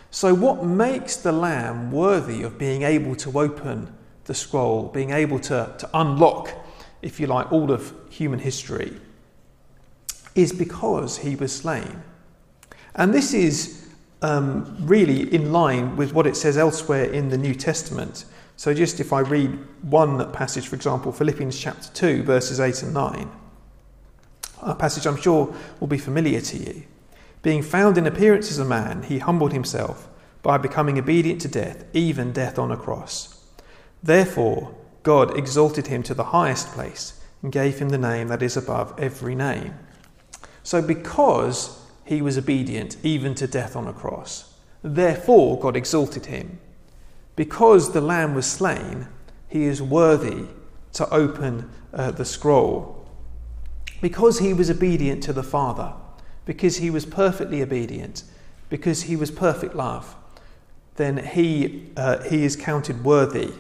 So, 0.10 0.34
what 0.34 0.64
makes 0.64 1.16
the 1.16 1.32
Lamb 1.32 1.92
worthy 1.92 2.44
of 2.44 2.58
being 2.58 2.84
able 2.84 3.16
to 3.18 3.40
open 3.40 3.94
the 4.26 4.34
scroll, 4.34 4.90
being 4.90 5.12
able 5.12 5.40
to, 5.40 5.74
to 5.78 5.90
unlock 5.94 6.54
if 7.04 7.20
you 7.20 7.28
like, 7.28 7.52
all 7.52 7.72
of 7.72 7.94
human 8.10 8.40
history, 8.40 8.94
is 10.34 10.52
because 10.52 11.18
he 11.18 11.36
was 11.36 11.54
slain. 11.54 12.02
And 12.96 13.14
this 13.14 13.34
is 13.34 13.88
um, 14.22 14.78
really 14.80 15.32
in 15.34 15.52
line 15.52 15.96
with 15.98 16.14
what 16.14 16.26
it 16.26 16.36
says 16.36 16.58
elsewhere 16.58 17.04
in 17.04 17.30
the 17.30 17.38
New 17.38 17.54
Testament. 17.54 18.26
So, 18.64 18.74
just 18.74 19.02
if 19.02 19.12
I 19.12 19.20
read 19.20 19.60
one 19.82 20.32
passage, 20.32 20.70
for 20.70 20.78
example, 20.78 21.12
Philippians 21.12 21.60
chapter 21.60 21.90
2, 21.94 22.24
verses 22.24 22.62
8 22.62 22.84
and 22.84 22.94
9, 22.94 23.30
a 24.62 24.74
passage 24.74 25.06
I'm 25.06 25.18
sure 25.18 25.54
will 25.82 25.90
be 25.90 25.98
familiar 25.98 26.40
to 26.40 26.58
you. 26.58 26.84
Being 27.42 27.62
found 27.62 27.98
in 27.98 28.08
appearance 28.08 28.50
as 28.50 28.60
a 28.60 28.64
man, 28.64 29.04
he 29.04 29.20
humbled 29.20 29.52
himself 29.52 30.08
by 30.44 30.58
becoming 30.58 30.98
obedient 30.98 31.42
to 31.42 31.50
death, 31.50 31.84
even 31.92 32.32
death 32.32 32.58
on 32.58 32.72
a 32.72 32.78
cross. 32.78 33.44
Therefore, 34.02 34.74
God 35.04 35.38
exalted 35.38 35.88
him 35.88 36.02
to 36.04 36.14
the 36.14 36.32
highest 36.32 36.70
place 36.70 37.22
and 37.42 37.52
gave 37.52 37.80
him 37.80 37.90
the 37.90 37.98
name 37.98 38.30
that 38.30 38.42
is 38.42 38.56
above 38.56 38.98
every 38.98 39.36
name. 39.36 39.74
So, 40.64 40.82
because 40.82 41.86
he 42.06 42.22
was 42.22 42.38
obedient 42.38 42.96
even 43.04 43.36
to 43.36 43.46
death 43.46 43.76
on 43.76 43.90
a 43.90 43.94
cross, 43.94 44.54
therefore 44.82 45.60
God 45.60 45.76
exalted 45.76 46.28
him. 46.28 46.60
Because 47.36 47.94
the 47.94 48.02
Lamb 48.02 48.36
was 48.36 48.46
slain, 48.46 49.08
he 49.48 49.64
is 49.64 49.82
worthy 49.82 50.46
to 50.94 51.10
open 51.10 51.70
uh, 51.94 52.12
the 52.12 52.26
scroll. 52.26 53.08
Because 54.02 54.40
he 54.40 54.54
was 54.54 54.70
obedient 54.70 55.24
to 55.24 55.34
the 55.34 55.44
Father, 55.44 55.94
because 56.46 56.78
he 56.78 56.90
was 56.90 57.06
perfectly 57.06 57.62
obedient, 57.62 58.24
because 58.70 59.04
he 59.04 59.16
was 59.16 59.32
perfect 59.32 59.76
love, 59.76 60.16
then 60.96 61.18
he, 61.18 61.90
uh, 61.98 62.22
he 62.24 62.44
is 62.44 62.56
counted 62.56 63.04
worthy. 63.04 63.54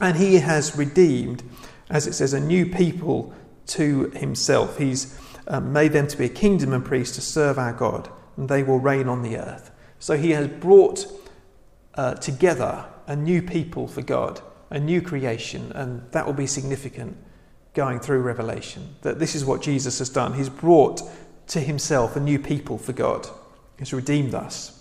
And 0.00 0.16
he 0.16 0.36
has 0.36 0.76
redeemed, 0.76 1.42
as 1.88 2.06
it 2.06 2.14
says, 2.14 2.32
a 2.32 2.40
new 2.40 2.66
people 2.66 3.32
to 3.68 4.10
himself. 4.10 4.78
He's 4.78 5.18
um, 5.46 5.72
made 5.72 5.92
them 5.92 6.08
to 6.08 6.16
be 6.16 6.24
a 6.24 6.28
kingdom 6.28 6.72
and 6.72 6.84
priests 6.84 7.14
to 7.16 7.20
serve 7.20 7.58
our 7.58 7.72
God, 7.72 8.08
and 8.36 8.48
they 8.48 8.62
will 8.62 8.80
reign 8.80 9.08
on 9.08 9.22
the 9.22 9.36
earth. 9.36 9.70
So 9.98 10.16
he 10.16 10.30
has 10.30 10.48
brought 10.48 11.06
uh, 11.94 12.14
together 12.14 12.86
a 13.06 13.16
new 13.16 13.42
people 13.42 13.88
for 13.88 14.02
God, 14.02 14.40
a 14.70 14.78
new 14.78 15.02
creation, 15.02 15.72
and 15.72 16.02
that 16.12 16.26
will 16.26 16.32
be 16.32 16.46
significant 16.46 17.16
going 17.74 18.00
through 18.00 18.20
Revelation. 18.20 18.96
That 19.02 19.18
this 19.18 19.34
is 19.34 19.44
what 19.44 19.62
Jesus 19.62 19.98
has 19.98 20.08
done. 20.08 20.34
He's 20.34 20.48
brought 20.48 21.02
to 21.48 21.60
himself 21.60 22.16
a 22.16 22.20
new 22.20 22.38
people 22.38 22.78
for 22.78 22.92
God, 22.92 23.26
He's 23.78 23.92
redeemed 23.92 24.34
us. 24.34 24.78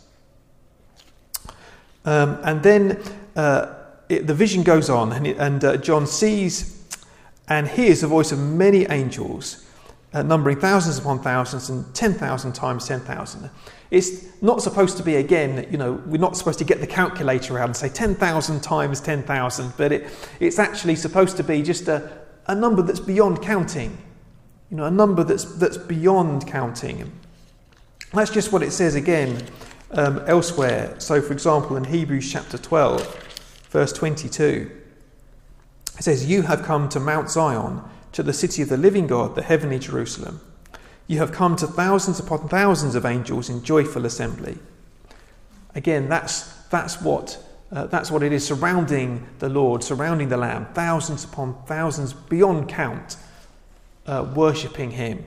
Um, 2.06 2.40
and 2.44 2.64
then 2.64 3.02
uh, 3.36 3.74
it, 4.10 4.28
the 4.28 4.34
vision 4.34 4.64
goes 4.64 4.90
on, 4.90 5.12
and, 5.12 5.28
it, 5.28 5.38
and 5.38 5.64
uh, 5.64 5.78
John 5.78 6.08
sees 6.08 6.78
and 7.48 7.68
hears 7.68 8.02
the 8.02 8.08
voice 8.08 8.32
of 8.32 8.40
many 8.40 8.86
angels, 8.86 9.66
uh, 10.14 10.24
numbering 10.24 10.60
thousands 10.60 10.98
upon 10.98 11.20
thousands 11.20 11.70
and 11.70 11.94
10,000 11.96 12.54
times 12.54 12.88
10,000. 12.88 13.50
It's 13.92 14.42
not 14.42 14.62
supposed 14.62 14.98
to 14.98 15.04
be, 15.04 15.16
again, 15.16 15.68
you 15.72 15.78
know, 15.78 15.94
we're 16.06 16.18
not 16.18 16.36
supposed 16.38 16.60
to 16.60 16.66
get 16.66 16.80
the 16.80 16.88
calculator 16.88 17.60
out 17.60 17.66
and 17.66 17.76
say 17.76 17.90
10,000 17.90 18.62
times 18.62 19.02
10,000, 19.02 19.74
but 19.78 19.92
it, 19.92 20.08
it's 20.40 20.60
actually 20.60 20.96
supposed 20.96 21.38
to 21.38 21.44
be 21.44 21.62
just 21.62 21.88
a, 21.88 22.12
a 22.48 22.56
number 22.56 22.82
that's 22.82 23.00
beyond 23.00 23.42
counting. 23.42 23.98
You 24.70 24.78
know, 24.78 24.86
a 24.86 24.92
number 24.92 25.24
that's, 25.24 25.46
that's 25.56 25.78
beyond 25.78 26.48
counting. 26.48 27.12
That's 28.14 28.32
just 28.32 28.52
what 28.52 28.64
it 28.64 28.72
says 28.72 28.96
again 28.96 29.46
um, 29.92 30.22
elsewhere. 30.28 30.96
So, 31.00 31.22
for 31.22 31.34
example, 31.34 31.78
in 31.78 31.84
Hebrews 31.84 32.32
chapter 32.32 32.58
12, 32.58 33.68
verse 33.70 33.94
22, 33.94 34.72
it 35.98 36.04
says, 36.04 36.26
You 36.26 36.42
have 36.44 36.64
come 36.64 36.90
to 36.90 37.00
Mount 37.00 37.30
Zion, 37.30 37.82
to 38.12 38.24
the 38.24 38.34
city 38.34 38.62
of 38.62 38.70
the 38.70 38.78
living 38.78 39.08
God, 39.08 39.36
the 39.36 39.44
heavenly 39.44 39.80
Jerusalem. 39.80 40.42
You 41.08 41.20
have 41.20 41.32
come 41.32 41.56
to 41.58 41.68
thousands 41.68 42.20
upon 42.20 42.48
thousands 42.48 42.96
of 42.96 43.06
angels 43.06 43.50
in 43.50 43.64
joyful 43.64 44.06
assembly. 44.06 44.58
Again, 45.76 46.10
that's, 46.10 46.54
that's, 46.68 47.02
what, 47.02 47.38
uh, 47.72 47.88
that's 47.88 48.12
what 48.12 48.24
it 48.24 48.32
is 48.32 48.46
surrounding 48.46 49.28
the 49.40 49.50
Lord, 49.50 49.84
surrounding 49.84 50.30
the 50.30 50.38
Lamb, 50.38 50.68
thousands 50.74 51.24
upon 51.24 51.56
thousands 51.66 52.14
beyond 52.14 52.70
count, 52.70 53.18
uh, 54.06 54.32
worshipping 54.36 54.92
Him. 54.92 55.24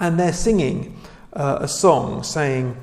And 0.00 0.18
they're 0.18 0.32
singing 0.32 0.98
uh, 1.32 1.58
a 1.60 1.68
song 1.68 2.22
saying, 2.22 2.76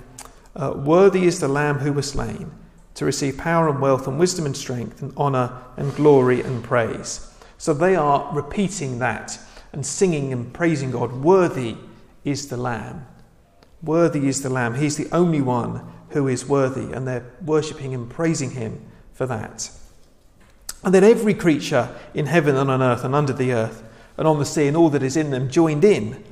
uh, 0.56 0.74
Worthy 0.76 1.26
is 1.26 1.40
the 1.40 1.48
Lamb 1.48 1.80
who 1.80 1.94
was 1.94 2.10
slain 2.10 2.52
to 2.96 3.06
receive 3.06 3.38
power 3.38 3.70
and 3.70 3.82
wealth 3.82 4.08
and 4.08 4.20
wisdom 4.20 4.46
and 4.46 4.56
strength 4.56 5.02
and 5.02 5.16
honour 5.18 5.52
and 5.78 5.94
glory 5.96 6.42
and 6.42 6.64
praise. 6.64 7.30
So 7.58 7.74
they 7.74 7.96
are 7.96 8.30
repeating 8.34 9.00
that 9.00 9.40
and 9.74 9.86
singing 9.86 10.32
and 10.32 10.54
praising 10.54 10.92
God. 10.92 11.12
Worthy 11.12 11.76
is 12.24 12.48
the 12.48 12.58
Lamb. 12.58 13.06
Worthy 13.84 14.28
is 14.28 14.42
the 14.42 14.50
Lamb. 14.50 14.76
He's 14.76 14.98
the 14.98 15.14
only 15.14 15.42
one 15.42 15.82
who 16.10 16.28
is 16.28 16.48
worthy, 16.48 16.94
and 16.94 17.08
they're 17.08 17.26
worshipping 17.42 17.94
and 17.94 18.10
praising 18.10 18.52
Him 18.52 18.82
for 19.14 19.26
that. 19.28 19.70
And 20.84 20.94
then 20.94 21.04
every 21.04 21.34
creature 21.34 21.96
in 22.14 22.28
heaven 22.28 22.56
and 22.56 22.70
on 22.70 22.82
earth 22.82 23.04
and 23.04 23.16
under 23.16 23.34
the 23.34 23.54
earth 23.54 23.84
and 24.18 24.28
on 24.28 24.40
the 24.40 24.46
sea 24.46 24.68
and 24.68 24.78
all 24.78 24.90
that 24.90 25.04
is 25.04 25.18
in 25.18 25.32
them 25.32 25.50
joined 25.50 25.84
in, 25.84 26.24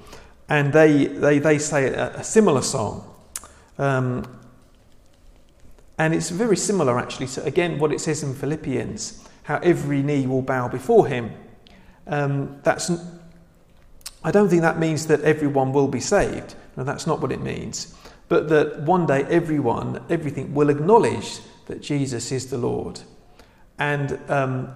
and 0.48 0.72
they, 0.74 1.06
they, 1.06 1.40
they 1.40 1.58
say 1.58 1.88
a, 1.88 2.16
a 2.16 2.24
similar 2.24 2.62
song. 2.62 3.10
Um, 3.78 4.40
and 5.98 6.14
it's 6.14 6.30
very 6.30 6.58
similar, 6.58 7.00
actually, 7.00 7.28
to 7.28 7.44
again 7.44 7.80
what 7.80 7.92
it 7.92 8.02
says 8.02 8.24
in 8.24 8.34
Philippians 8.34 9.28
how 9.44 9.58
every 9.58 10.02
knee 10.02 10.26
will 10.26 10.42
bow 10.42 10.68
before 10.68 11.08
him. 11.08 11.32
Um, 12.08 12.60
that's, 12.64 12.92
I 14.24 14.32
don't 14.32 14.50
think 14.50 14.62
that 14.62 14.80
means 14.80 15.08
that 15.08 15.22
everyone 15.22 15.74
will 15.74 15.88
be 15.88 16.00
saved. 16.00 16.56
No, 16.76 16.84
that's 16.84 17.06
not 17.06 17.22
what 17.22 17.32
it 17.32 17.42
means. 17.42 17.96
But 18.30 18.50
that 18.50 18.82
one 18.82 19.06
day 19.06 19.24
everyone, 19.24 20.04
everything 20.10 20.54
will 20.54 20.70
acknowledge 20.70 21.40
that 21.68 21.82
Jesus 21.82 22.32
is 22.32 22.50
the 22.50 22.58
Lord. 22.58 23.02
And 23.78 24.20
um, 24.30 24.74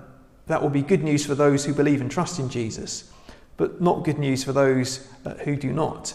that 0.48 0.62
will 0.62 0.70
be 0.70 0.82
good 0.82 1.04
news 1.04 1.26
for 1.26 1.36
those 1.36 1.66
who 1.66 1.74
believe 1.74 2.02
and 2.02 2.12
trust 2.12 2.40
in 2.40 2.50
Jesus, 2.50 3.12
but 3.58 3.82
not 3.82 4.04
good 4.04 4.20
news 4.20 4.44
for 4.44 4.54
those 4.54 5.08
uh, 5.26 5.36
who 5.36 5.56
do 5.56 5.72
not. 5.72 6.14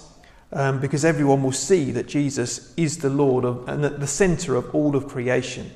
Um, 0.55 0.81
because 0.81 1.05
everyone 1.05 1.43
will 1.43 1.53
see 1.53 1.91
that 1.93 2.07
Jesus 2.07 2.75
is 2.77 2.99
the 2.99 3.09
Lord 3.09 3.45
of, 3.45 3.67
and 3.69 3.85
at 3.85 4.01
the 4.01 4.07
centre 4.07 4.55
of 4.55 4.75
all 4.75 4.95
of 4.95 5.09
creation. 5.09 5.71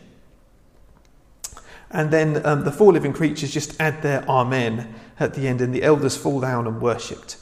And 1.90 2.10
then 2.10 2.44
um, 2.44 2.64
the 2.64 2.72
four 2.72 2.92
living 2.92 3.12
creatures 3.12 3.52
just 3.52 3.80
add 3.80 4.02
their 4.02 4.28
Amen 4.28 4.94
at 5.18 5.34
the 5.34 5.46
end, 5.46 5.60
and 5.60 5.74
the 5.74 5.82
elders 5.82 6.16
fall 6.16 6.40
down 6.40 6.66
and 6.66 6.80
worshipped. 6.80 7.36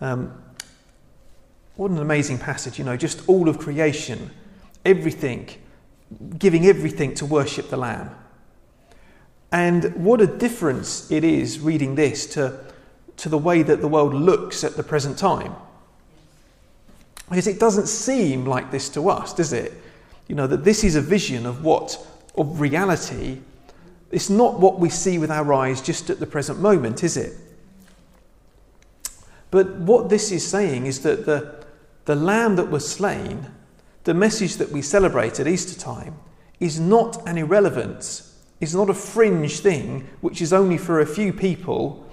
Um, 0.00 0.42
what 1.76 1.90
an 1.90 1.98
amazing 1.98 2.38
passage, 2.38 2.78
you 2.78 2.84
know, 2.84 2.96
just 2.96 3.28
all 3.28 3.48
of 3.48 3.58
creation, 3.58 4.30
everything, 4.84 5.48
giving 6.38 6.66
everything 6.66 7.14
to 7.14 7.24
worship 7.24 7.70
the 7.70 7.76
Lamb. 7.76 8.10
And 9.52 9.94
what 9.94 10.20
a 10.20 10.26
difference 10.26 11.10
it 11.10 11.24
is 11.24 11.60
reading 11.60 11.94
this 11.94 12.26
to, 12.34 12.58
to 13.18 13.28
the 13.28 13.38
way 13.38 13.62
that 13.62 13.80
the 13.80 13.88
world 13.88 14.12
looks 14.12 14.64
at 14.64 14.76
the 14.76 14.82
present 14.82 15.16
time. 15.18 15.54
Because 17.28 17.46
it 17.46 17.60
doesn't 17.60 17.86
seem 17.86 18.44
like 18.44 18.70
this 18.70 18.88
to 18.90 19.08
us, 19.08 19.32
does 19.32 19.52
it? 19.52 19.72
You 20.28 20.34
know, 20.34 20.46
that 20.46 20.64
this 20.64 20.84
is 20.84 20.96
a 20.96 21.00
vision 21.00 21.46
of 21.46 21.64
what, 21.64 21.98
of 22.36 22.60
reality 22.60 23.38
it's 24.10 24.30
not 24.30 24.58
what 24.58 24.78
we 24.78 24.88
see 24.88 25.18
with 25.18 25.30
our 25.30 25.52
eyes 25.52 25.82
just 25.82 26.08
at 26.10 26.18
the 26.18 26.26
present 26.26 26.60
moment, 26.60 27.04
is 27.04 27.16
it? 27.16 27.34
But 29.50 29.76
what 29.76 30.08
this 30.08 30.30
is 30.30 30.46
saying 30.46 30.86
is 30.86 31.00
that 31.00 31.26
the, 31.26 31.64
the 32.04 32.14
lamb 32.14 32.56
that 32.56 32.70
was 32.70 32.88
slain, 32.88 33.50
the 34.04 34.14
message 34.14 34.56
that 34.56 34.70
we 34.70 34.82
celebrate 34.82 35.40
at 35.40 35.46
Easter 35.46 35.78
time, 35.78 36.16
is 36.60 36.80
not 36.80 37.26
an 37.26 37.38
irrelevance, 37.38 38.38
is 38.60 38.74
not 38.74 38.90
a 38.90 38.94
fringe 38.94 39.60
thing 39.60 40.08
which 40.20 40.42
is 40.42 40.52
only 40.52 40.78
for 40.78 41.00
a 41.00 41.06
few 41.06 41.32
people 41.32 42.06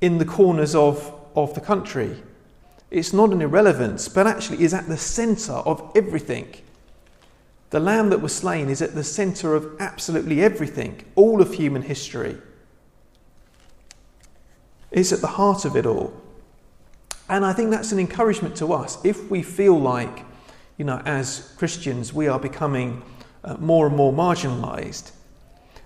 in 0.00 0.18
the 0.18 0.24
corners 0.24 0.74
of, 0.74 1.12
of 1.34 1.54
the 1.54 1.60
country. 1.60 2.22
It's 2.90 3.12
not 3.12 3.30
an 3.30 3.42
irrelevance, 3.42 4.08
but 4.08 4.26
actually 4.26 4.62
is 4.62 4.72
at 4.72 4.88
the 4.88 4.96
centre 4.96 5.52
of 5.52 5.92
everything. 5.94 6.54
The 7.70 7.80
lamb 7.80 8.10
that 8.10 8.22
was 8.22 8.34
slain 8.34 8.70
is 8.70 8.80
at 8.80 8.94
the 8.94 9.04
centre 9.04 9.54
of 9.54 9.76
absolutely 9.78 10.42
everything, 10.42 11.04
all 11.14 11.42
of 11.42 11.54
human 11.54 11.82
history. 11.82 12.36
It's 14.90 15.12
at 15.12 15.20
the 15.20 15.26
heart 15.26 15.64
of 15.64 15.76
it 15.76 15.84
all. 15.84 16.14
And 17.28 17.44
I 17.44 17.52
think 17.52 17.70
that's 17.70 17.92
an 17.92 17.98
encouragement 17.98 18.56
to 18.56 18.72
us. 18.72 18.98
If 19.04 19.30
we 19.30 19.42
feel 19.42 19.78
like, 19.78 20.24
you 20.78 20.84
know, 20.86 21.02
as 21.04 21.52
Christians, 21.58 22.14
we 22.14 22.26
are 22.26 22.40
becoming 22.40 23.02
uh, 23.44 23.56
more 23.58 23.86
and 23.86 23.94
more 23.94 24.12
marginalised, 24.12 25.12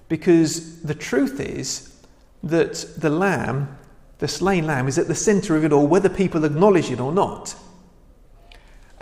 because 0.08 0.82
the 0.82 0.94
truth 0.94 1.40
is 1.40 1.96
that 2.44 2.74
the 2.96 3.10
lamb, 3.10 3.76
the 4.18 4.28
slain 4.28 4.66
lamb, 4.66 4.86
is 4.86 4.98
at 4.98 5.08
the 5.08 5.14
centre 5.16 5.56
of 5.56 5.64
it 5.64 5.72
all, 5.72 5.86
whether 5.86 6.08
people 6.08 6.44
acknowledge 6.44 6.92
it 6.92 7.00
or 7.00 7.12
not 7.12 7.56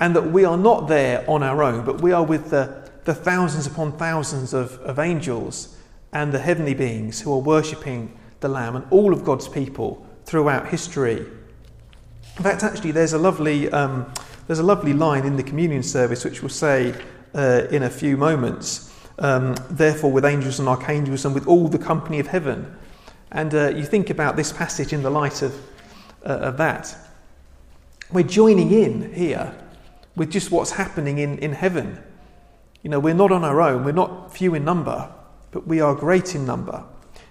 and 0.01 0.17
that 0.17 0.33
we 0.33 0.45
are 0.45 0.57
not 0.57 0.89
there 0.89 1.25
on 1.29 1.43
our 1.43 1.63
own, 1.63 1.85
but 1.85 2.01
we 2.01 2.11
are 2.11 2.25
with 2.25 2.51
the, 2.51 2.91
the 3.05 3.15
thousands 3.15 3.67
upon 3.67 3.93
thousands 3.93 4.55
of, 4.55 4.79
of 4.81 4.99
angels 4.99 5.77
and 6.13 6.33
the 6.33 6.39
heavenly 6.39 6.75
beings 6.75 7.21
who 7.21 7.33
are 7.33 7.39
worshipping 7.39 8.19
the 8.41 8.49
Lamb 8.49 8.75
and 8.75 8.87
all 8.91 9.13
of 9.13 9.25
God's 9.25 9.47
people 9.47 10.05
throughout 10.25 10.69
history. 10.69 11.19
In 12.39 12.43
fact, 12.43 12.63
actually, 12.63 12.93
there's 12.93 13.13
a 13.13 13.19
lovely, 13.19 13.71
um, 13.71 14.11
there's 14.47 14.59
a 14.59 14.65
lovely 14.65 14.95
line 14.95 15.27
in 15.27 15.37
the 15.37 15.43
communion 15.43 15.83
service 15.83 16.25
which 16.25 16.41
we'll 16.41 16.49
say 16.49 16.95
uh, 17.35 17.67
in 17.71 17.83
a 17.83 17.91
few 17.91 18.17
moments, 18.17 18.93
um, 19.19 19.55
therefore, 19.69 20.11
with 20.11 20.25
angels 20.25 20.59
and 20.59 20.69
archangels 20.69 21.27
and 21.27 21.35
with 21.35 21.47
all 21.47 21.69
the 21.69 21.79
company 21.79 22.19
of 22.19 22.27
heaven. 22.27 22.75
And 23.33 23.55
uh, 23.55 23.69
you 23.69 23.85
think 23.85 24.09
about 24.09 24.37
this 24.37 24.51
passage 24.51 24.95
in 24.95 25.03
the 25.03 25.11
light 25.11 25.43
of, 25.43 25.55
uh, 26.25 26.49
of 26.49 26.57
that. 26.57 26.97
We're 28.11 28.25
joining 28.25 28.73
in 28.73 29.13
here 29.13 29.55
with 30.17 30.31
just 30.31 30.51
what's 30.51 30.73
happening 30.73 31.19
in, 31.19 31.39
in 31.39 31.53
heaven. 31.53 32.03
You 32.83 32.91
know, 32.91 32.99
we're 32.99 33.15
not 33.15 33.33
on 33.33 33.45
our 33.45 33.61
own, 33.61 33.85
we're 33.85 33.93
not 33.93 34.33
few 34.33 34.55
in 34.55 34.65
number, 34.65 35.11
but 35.51 35.67
we 35.67 35.81
are 35.81 35.95
great 35.95 36.35
in 36.35 36.47
number. 36.47 36.85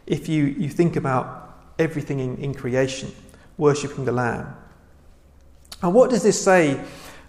If 0.06 0.30
you, 0.30 0.46
you 0.46 0.70
think 0.70 0.96
about 0.96 1.58
everything 1.78 2.20
in, 2.20 2.38
in 2.38 2.54
creation, 2.54 3.12
worshipping 3.58 4.06
the 4.06 4.12
Lamb. 4.12 4.56
And 5.82 5.94
what 5.94 6.10
does 6.10 6.24
this 6.24 6.42
say 6.42 6.84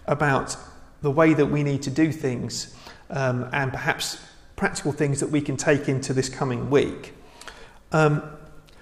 about 0.05 0.55
the 1.01 1.11
way 1.11 1.33
that 1.33 1.45
we 1.45 1.63
need 1.63 1.81
to 1.83 1.89
do 1.89 2.11
things 2.11 2.75
um, 3.09 3.49
and 3.53 3.71
perhaps 3.71 4.19
practical 4.55 4.91
things 4.91 5.19
that 5.19 5.29
we 5.29 5.41
can 5.41 5.57
take 5.57 5.87
into 5.87 6.13
this 6.13 6.29
coming 6.29 6.69
week? 6.69 7.13
Um, 7.91 8.21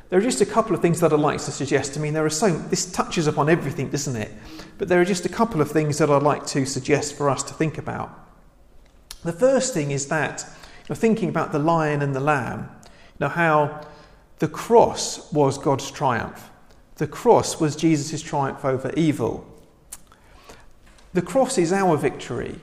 there 0.09 0.17
are 0.17 0.23
just 0.23 0.41
a 0.41 0.45
couple 0.45 0.75
of 0.75 0.81
things 0.81 0.99
that 1.01 1.13
I'd 1.13 1.19
like 1.19 1.39
to 1.39 1.51
suggest. 1.51 1.97
I 1.97 2.01
mean, 2.01 2.13
there 2.13 2.25
are 2.25 2.31
so 2.31 2.49
this 2.49 2.91
touches 2.91 3.27
upon 3.27 3.47
everything, 3.47 3.89
doesn't 3.89 4.15
it? 4.15 4.31
But 4.79 4.88
there 4.88 5.00
are 5.00 5.05
just 5.05 5.25
a 5.25 5.29
couple 5.29 5.62
of 5.62 5.69
things 5.69 5.98
that 5.98 6.09
I'd 6.09 6.24
like 6.24 6.48
to 6.48 6.65
suggest 6.65 7.15
for 7.15 7.29
us 7.29 7.43
to 7.43 7.53
think 7.53 7.77
about. 7.77 8.09
The 9.24 9.33
first 9.33 9.74
thing 9.74 9.91
is 9.91 10.07
that 10.07 10.45
you 10.48 10.86
know, 10.89 10.95
thinking 10.95 11.27
about 11.27 11.51
the 11.51 11.59
lion 11.59 12.01
and 12.01 12.15
the 12.15 12.21
lamb, 12.21 12.69
you 12.86 12.89
know 13.19 13.27
how 13.27 13.81
the 14.39 14.48
cross 14.48 15.31
was 15.33 15.57
God's 15.57 15.91
triumph. 15.91 16.50
The 16.95 17.07
cross 17.07 17.59
was 17.59 17.75
Jesus' 17.75 18.21
triumph 18.21 18.63
over 18.63 18.91
evil. 18.95 19.45
The 21.13 21.21
cross 21.21 21.57
is 21.57 21.74
our 21.74 21.98
victory, 21.98 22.62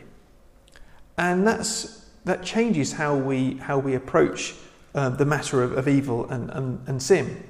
and 1.19 1.47
that's 1.47 2.07
that 2.25 2.43
changes 2.43 2.95
how 2.95 3.15
we 3.15 3.57
how 3.57 3.79
we 3.79 3.95
approach 3.95 4.55
uh, 4.95 5.11
the 5.11 5.27
matter 5.27 5.63
of, 5.63 5.77
of 5.77 5.87
evil 5.87 6.27
and, 6.31 6.49
and, 6.51 6.89
and, 6.89 7.03
sin. 7.03 7.45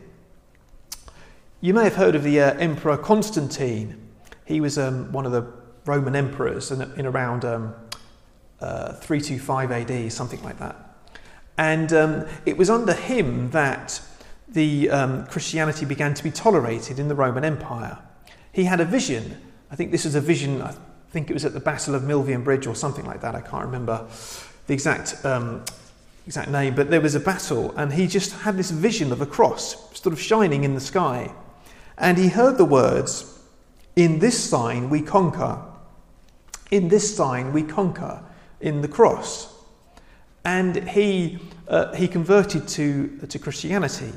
You 1.61 1.73
may 1.75 1.85
have 1.85 1.95
heard 1.95 2.17
of 2.17 2.25
the 2.25 2.41
uh, 2.41 2.55
Emperor 2.55 2.97
Constantine. 2.97 4.06
He 4.47 4.61
was 4.61 4.79
um, 4.79 5.13
one 5.13 5.27
of 5.27 5.33
the 5.33 5.47
Roman 5.85 6.17
emperors 6.17 6.71
in, 6.71 6.81
in 6.99 7.07
around 7.07 7.45
um, 7.45 7.75
uh, 8.61 8.95
325 8.95 9.73
AD, 9.73 10.13
something 10.13 10.43
like 10.43 10.59
that. 10.59 10.77
And 11.59 11.93
um, 11.93 12.27
it 12.45 12.57
was 12.57 12.71
under 12.71 12.95
him 12.95 13.51
that 13.51 14.01
the 14.49 14.91
um, 14.91 15.27
Christianity 15.27 15.85
began 15.85 16.15
to 16.15 16.23
be 16.23 16.31
tolerated 16.31 16.99
in 16.99 17.09
the 17.09 17.15
Roman 17.15 17.45
Empire. 17.45 17.99
He 18.53 18.65
had 18.65 18.81
a 18.81 18.85
vision. 18.85 19.41
I 19.71 19.77
think 19.77 19.91
this 19.91 20.05
was 20.05 20.15
a 20.15 20.21
vision, 20.21 20.63
I 20.63 20.75
think 21.11 21.31
it 21.31 21.35
was 21.35 21.45
at 21.45 21.53
the 21.53 21.61
Battle 21.61 21.95
of 21.95 22.03
Milvian 22.03 22.45
Bridge 22.45 22.67
or 22.67 22.75
something 22.75 23.05
like 23.05 23.21
that. 23.23 23.35
I 23.35 23.41
can't 23.41 23.65
remember 23.65 24.07
the 24.67 24.75
exact 24.75 25.25
um, 25.25 25.65
exact 26.27 26.51
name, 26.51 26.75
but 26.75 26.91
there 26.91 27.01
was 27.01 27.15
a 27.15 27.21
battle, 27.21 27.73
and 27.77 27.93
he 27.93 28.07
just 28.07 28.33
had 28.33 28.57
this 28.57 28.71
vision 28.71 29.13
of 29.13 29.21
a 29.21 29.27
cross 29.27 29.99
sort 29.99 30.13
of 30.13 30.21
shining 30.21 30.65
in 30.65 30.75
the 30.75 30.81
sky. 30.81 31.33
And 31.99 32.19
he 32.19 32.29
heard 32.29 32.59
the 32.59 32.65
words, 32.65 33.36
In 33.97 34.19
this 34.19 34.39
sign 34.39 34.91
we 34.91 35.01
conquer. 35.01 35.63
In 36.71 36.89
this 36.89 37.17
sign 37.17 37.53
we 37.53 37.63
conquer, 37.63 38.23
in 38.61 38.83
the 38.83 38.89
cross. 38.89 39.55
And 40.45 40.89
he, 40.89 41.39
uh, 41.67 41.95
he 41.95 42.07
converted 42.07 42.69
to, 42.69 43.19
to 43.27 43.39
Christianity, 43.39 44.13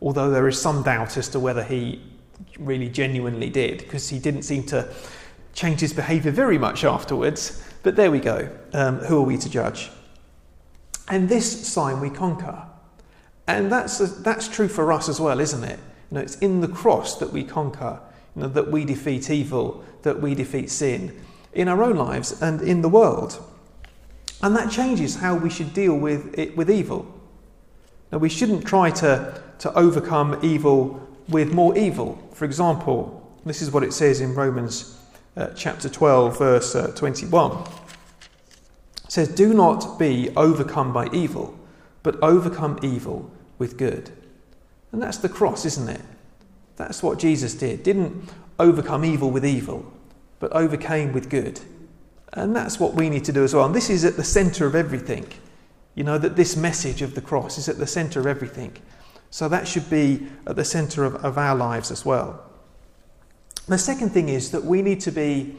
although 0.00 0.30
there 0.30 0.48
is 0.48 0.60
some 0.60 0.82
doubt 0.82 1.16
as 1.16 1.28
to 1.28 1.40
whether 1.40 1.62
he 1.62 2.02
really 2.58 2.88
genuinely 2.88 3.50
did, 3.50 3.78
because 3.78 4.08
he 4.08 4.18
didn't 4.18 4.42
seem 4.42 4.64
to 4.64 4.88
change 5.52 5.80
his 5.80 5.92
behaviour 5.92 6.32
very 6.32 6.58
much 6.58 6.84
afterwards. 6.84 7.62
But 7.82 7.96
there 7.96 8.10
we 8.10 8.20
go. 8.20 8.48
Um, 8.72 8.98
who 8.98 9.18
are 9.18 9.26
we 9.26 9.36
to 9.38 9.50
judge? 9.50 9.90
And 11.08 11.28
this 11.28 11.66
sign 11.66 12.00
we 12.00 12.10
conquer. 12.10 12.64
And 13.46 13.70
that's, 13.70 13.98
that's 14.20 14.48
true 14.48 14.68
for 14.68 14.92
us 14.92 15.08
as 15.08 15.20
well, 15.20 15.40
isn't 15.40 15.64
it? 15.64 15.78
You 16.10 16.16
know, 16.16 16.20
it's 16.20 16.36
in 16.38 16.60
the 16.60 16.68
cross 16.68 17.16
that 17.18 17.32
we 17.32 17.44
conquer, 17.44 18.00
that 18.46 18.70
we 18.70 18.84
defeat 18.84 19.30
evil, 19.30 19.84
that 20.02 20.20
we 20.20 20.34
defeat 20.34 20.70
sin 20.70 21.20
in 21.52 21.68
our 21.68 21.82
own 21.82 21.96
lives 21.96 22.40
and 22.40 22.62
in 22.62 22.82
the 22.82 22.88
world. 22.88 23.42
And 24.42 24.54
that 24.56 24.70
changes 24.70 25.16
how 25.16 25.34
we 25.34 25.50
should 25.50 25.74
deal 25.74 25.96
with, 25.96 26.38
it, 26.38 26.56
with 26.56 26.70
evil. 26.70 27.12
Now, 28.12 28.18
we 28.18 28.28
shouldn't 28.28 28.64
try 28.64 28.90
to, 28.92 29.42
to 29.58 29.76
overcome 29.76 30.38
evil 30.42 31.06
with 31.28 31.52
more 31.52 31.76
evil. 31.76 32.22
For 32.32 32.44
example, 32.44 33.36
this 33.44 33.60
is 33.60 33.70
what 33.70 33.82
it 33.82 33.92
says 33.92 34.20
in 34.20 34.34
Romans 34.34 34.98
uh, 35.36 35.48
chapter 35.56 35.88
12, 35.88 36.38
verse 36.38 36.74
uh, 36.74 36.92
21 36.94 37.64
says, 39.08 39.28
Do 39.28 39.54
not 39.54 39.98
be 39.98 40.30
overcome 40.36 40.92
by 40.92 41.08
evil, 41.12 41.58
but 42.02 42.22
overcome 42.22 42.78
evil 42.82 43.30
with 43.58 43.76
good. 43.76 44.10
And 44.92 45.02
that's 45.02 45.18
the 45.18 45.28
cross, 45.28 45.64
isn't 45.64 45.88
it? 45.88 46.00
That's 46.78 47.02
what 47.02 47.18
Jesus 47.18 47.54
did. 47.54 47.82
Didn't 47.82 48.30
overcome 48.58 49.04
evil 49.04 49.30
with 49.30 49.44
evil, 49.44 49.92
but 50.40 50.50
overcame 50.52 51.12
with 51.12 51.28
good. 51.28 51.60
And 52.32 52.56
that's 52.56 52.80
what 52.80 52.94
we 52.94 53.10
need 53.10 53.24
to 53.26 53.32
do 53.32 53.44
as 53.44 53.54
well. 53.54 53.66
And 53.66 53.74
this 53.74 53.90
is 53.90 54.04
at 54.04 54.16
the 54.16 54.24
centre 54.24 54.66
of 54.66 54.74
everything. 54.74 55.26
You 55.94 56.04
know, 56.04 56.16
that 56.16 56.36
this 56.36 56.56
message 56.56 57.02
of 57.02 57.14
the 57.14 57.20
cross 57.20 57.58
is 57.58 57.68
at 57.68 57.76
the 57.78 57.86
centre 57.86 58.20
of 58.20 58.26
everything. 58.26 58.76
So 59.30 59.48
that 59.48 59.68
should 59.68 59.90
be 59.90 60.26
at 60.46 60.56
the 60.56 60.64
centre 60.64 61.04
of, 61.04 61.16
of 61.16 61.36
our 61.36 61.54
lives 61.54 61.90
as 61.90 62.04
well. 62.04 62.42
The 63.66 63.76
second 63.76 64.10
thing 64.10 64.30
is 64.30 64.50
that 64.52 64.64
we 64.64 64.80
need 64.80 65.00
to 65.00 65.10
be 65.10 65.56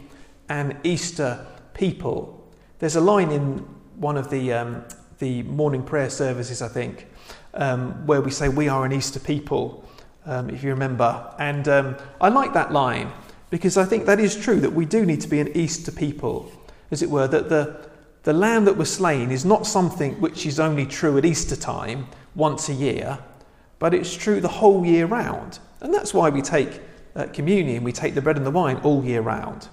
an 0.47 0.79
Easter 0.83 1.45
people 1.75 2.39
there's 2.79 2.95
a 2.95 3.01
line 3.01 3.31
in 3.31 3.57
one 3.97 4.15
of 4.15 4.29
the, 4.29 4.53
um, 4.53 4.85
the 5.19 5.43
morning 5.43 5.83
prayer 5.83 6.09
services, 6.09 6.61
I 6.61 6.69
think, 6.69 7.07
um, 7.53 8.05
where 8.07 8.21
we 8.21 8.31
say, 8.31 8.47
We 8.47 8.69
are 8.69 8.85
an 8.85 8.93
Easter 8.93 9.19
people, 9.19 9.83
um, 10.29 10.49
if 10.49 10.63
you 10.63 10.69
remember. 10.69 11.33
And 11.39 11.67
um, 11.67 11.97
I 12.21 12.29
like 12.29 12.53
that 12.53 12.71
line 12.71 13.11
because 13.49 13.77
I 13.77 13.85
think 13.85 14.05
that 14.05 14.19
is 14.19 14.35
true 14.35 14.59
that 14.59 14.71
we 14.71 14.85
do 14.85 15.05
need 15.05 15.21
to 15.21 15.27
be 15.27 15.39
an 15.39 15.55
Easter 15.57 15.91
people, 15.91 16.51
as 16.91 17.01
it 17.01 17.09
were, 17.09 17.27
that 17.27 17.49
the, 17.49 17.89
the 18.23 18.33
lamb 18.33 18.65
that 18.65 18.77
was 18.77 18.93
slain 18.93 19.31
is 19.31 19.43
not 19.43 19.65
something 19.65 20.21
which 20.21 20.45
is 20.45 20.59
only 20.59 20.85
true 20.85 21.17
at 21.17 21.25
Easter 21.25 21.55
time, 21.55 22.07
once 22.35 22.69
a 22.69 22.73
year, 22.73 23.17
but 23.79 23.93
it's 23.93 24.15
true 24.15 24.39
the 24.39 24.47
whole 24.47 24.85
year 24.85 25.07
round. 25.07 25.59
And 25.81 25.93
that's 25.93 26.13
why 26.13 26.29
we 26.29 26.41
take 26.41 26.79
uh, 27.15 27.25
communion, 27.33 27.83
we 27.83 27.91
take 27.91 28.13
the 28.13 28.21
bread 28.21 28.37
and 28.37 28.45
the 28.45 28.51
wine 28.51 28.77
all 28.77 29.03
year 29.03 29.21
round. 29.21 29.67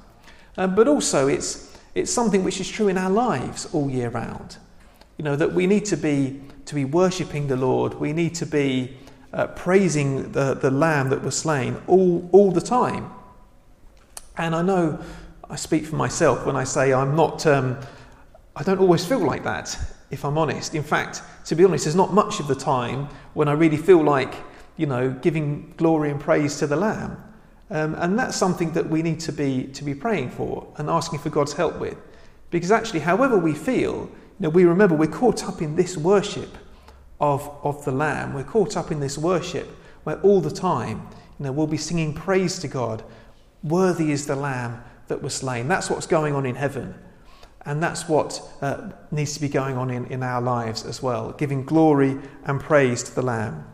Um, 0.57 0.75
but 0.75 0.89
also, 0.89 1.29
it's 1.29 1.77
it's 1.95 2.13
something 2.13 2.45
which 2.45 2.61
is 2.61 2.69
true 2.69 2.89
in 2.89 2.99
our 2.99 3.11
lives 3.11 3.67
all 3.73 3.91
year 3.91 4.11
round. 4.11 4.59
You 5.17 5.25
know, 5.25 5.35
that 5.37 5.53
we 5.55 5.67
need 5.67 5.87
to 5.87 5.97
be, 5.97 6.43
to 6.67 6.75
be 6.75 6.85
worshipping 6.85 7.49
the 7.49 7.57
Lord, 7.57 7.95
we 7.95 8.13
need 8.13 8.35
to 8.35 8.45
be 8.45 8.99
uh, 9.37 9.47
praising 9.49 10.33
the, 10.33 10.55
the 10.55 10.71
Lamb 10.71 11.11
that 11.11 11.23
was 11.23 11.37
slain 11.37 11.77
all, 11.87 12.29
all 12.33 12.51
the 12.51 12.61
time. 12.61 13.11
And 14.39 14.55
I 14.55 14.63
know 14.63 14.99
I 15.49 15.57
speak 15.57 15.85
for 15.85 15.97
myself 15.97 16.47
when 16.47 16.57
I 16.57 16.65
say 16.65 16.93
I'm 16.93 17.15
not, 17.15 17.47
um, 17.47 17.79
I 18.57 18.63
don't 18.63 18.81
always 18.81 19.05
feel 19.05 19.21
like 19.21 19.45
that, 19.45 19.79
if 20.11 20.25
I'm 20.25 20.39
honest. 20.39 20.75
In 20.75 20.83
fact, 20.83 21.23
to 21.45 21.55
be 21.55 21.65
honest, 21.65 21.85
there's 21.85 21.95
not 21.95 22.15
much 22.15 22.41
of 22.41 22.49
the 22.49 22.55
time 22.55 23.09
when 23.35 23.47
I 23.47 23.53
really 23.53 23.77
feel 23.77 24.03
like, 24.03 24.35
you 24.79 24.87
know, 24.87 25.11
giving 25.11 25.75
glory 25.77 26.11
and 26.11 26.19
praise 26.19 26.59
to 26.61 26.67
the 26.67 26.77
Lamb. 26.77 27.23
Um, 27.69 27.95
and 27.97 28.19
that's 28.19 28.37
something 28.37 28.73
that 28.73 28.89
we 28.89 29.03
need 29.03 29.21
to 29.21 29.33
be, 29.33 29.65
to 29.75 29.85
be 29.85 29.95
praying 29.95 30.31
for 30.31 30.67
and 30.79 30.89
asking 30.89 31.19
for 31.19 31.29
God's 31.29 31.53
help 31.53 31.79
with. 31.79 31.99
Because 32.51 32.71
actually, 32.71 33.01
however 33.01 33.37
we 33.37 33.55
feel, 33.55 33.95
you 33.95 34.11
know, 34.39 34.49
we 34.49 34.65
remember 34.65 34.95
we're 34.95 35.09
caught 35.09 35.45
up 35.45 35.61
in 35.61 35.77
this 35.77 35.97
worship 35.97 36.57
of, 37.21 37.51
of 37.63 37.85
the 37.85 37.93
Lamb. 37.93 38.35
We're 38.35 38.45
caught 38.45 38.77
up 38.77 38.91
in 38.91 39.01
this 39.01 39.17
worship 39.19 39.69
where 40.05 40.21
all 40.21 40.41
the 40.41 40.51
time 40.51 41.09
you 41.39 41.45
know, 41.45 41.53
we'll 41.53 41.67
be 41.67 41.77
singing 41.77 42.15
praise 42.15 42.59
to 42.61 42.69
God. 42.69 43.03
Worthy 43.63 44.13
is 44.13 44.27
the 44.27 44.37
Lamb 44.37 44.83
that 45.09 45.23
was 45.23 45.35
slain. 45.35 45.69
That's 45.69 45.91
what's 45.91 46.07
going 46.07 46.35
on 46.35 46.47
in 46.47 46.55
heaven. 46.55 46.95
And 47.65 47.83
that's 47.83 48.09
what 48.09 48.41
uh, 48.63 48.91
needs 49.11 49.35
to 49.35 49.41
be 49.41 49.49
going 49.49 49.77
on 49.77 49.91
in, 49.91 50.07
in 50.07 50.23
our 50.23 50.41
lives 50.41 50.87
as 50.87 51.03
well, 51.03 51.33
giving 51.33 51.65
glory 51.65 52.17
and 52.45 52.61
praise 52.61 53.03
to 53.05 53.15
the 53.15 53.23
Lamb. 53.23 53.67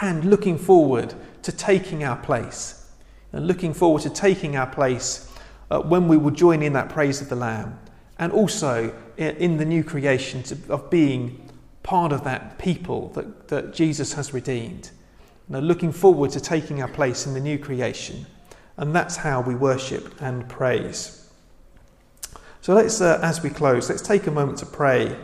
And 0.00 0.24
looking 0.24 0.58
forward 0.58 1.14
to 1.42 1.52
taking 1.52 2.02
our 2.02 2.16
place 2.16 2.90
and 3.32 3.46
looking 3.46 3.74
forward 3.74 4.02
to 4.02 4.10
taking 4.10 4.56
our 4.56 4.66
place 4.66 5.30
uh, 5.70 5.80
when 5.80 6.08
we 6.08 6.16
will 6.16 6.30
join 6.30 6.62
in 6.62 6.72
that 6.72 6.88
praise 6.88 7.20
of 7.20 7.28
the 7.28 7.36
Lamb, 7.36 7.78
and 8.18 8.32
also 8.32 8.94
in 9.16 9.56
the 9.56 9.64
new 9.64 9.82
creation 9.82 10.42
to, 10.44 10.56
of 10.68 10.88
being 10.88 11.43
part 11.84 12.12
of 12.12 12.24
that 12.24 12.58
people 12.58 13.10
that, 13.10 13.48
that 13.48 13.72
Jesus 13.72 14.14
has 14.14 14.34
redeemed. 14.34 14.90
Now, 15.48 15.60
looking 15.60 15.92
forward 15.92 16.30
to 16.30 16.40
taking 16.40 16.82
our 16.82 16.88
place 16.88 17.26
in 17.26 17.34
the 17.34 17.40
new 17.40 17.58
creation, 17.58 18.26
and 18.76 18.96
that's 18.96 19.16
how 19.16 19.42
we 19.42 19.54
worship 19.54 20.20
and 20.20 20.48
praise. 20.48 21.30
So 22.62 22.74
let's, 22.74 23.00
uh, 23.00 23.20
as 23.22 23.42
we 23.42 23.50
close, 23.50 23.90
let's 23.90 24.00
take 24.00 24.26
a 24.26 24.30
moment 24.30 24.58
to 24.58 24.66
pray. 24.66 25.14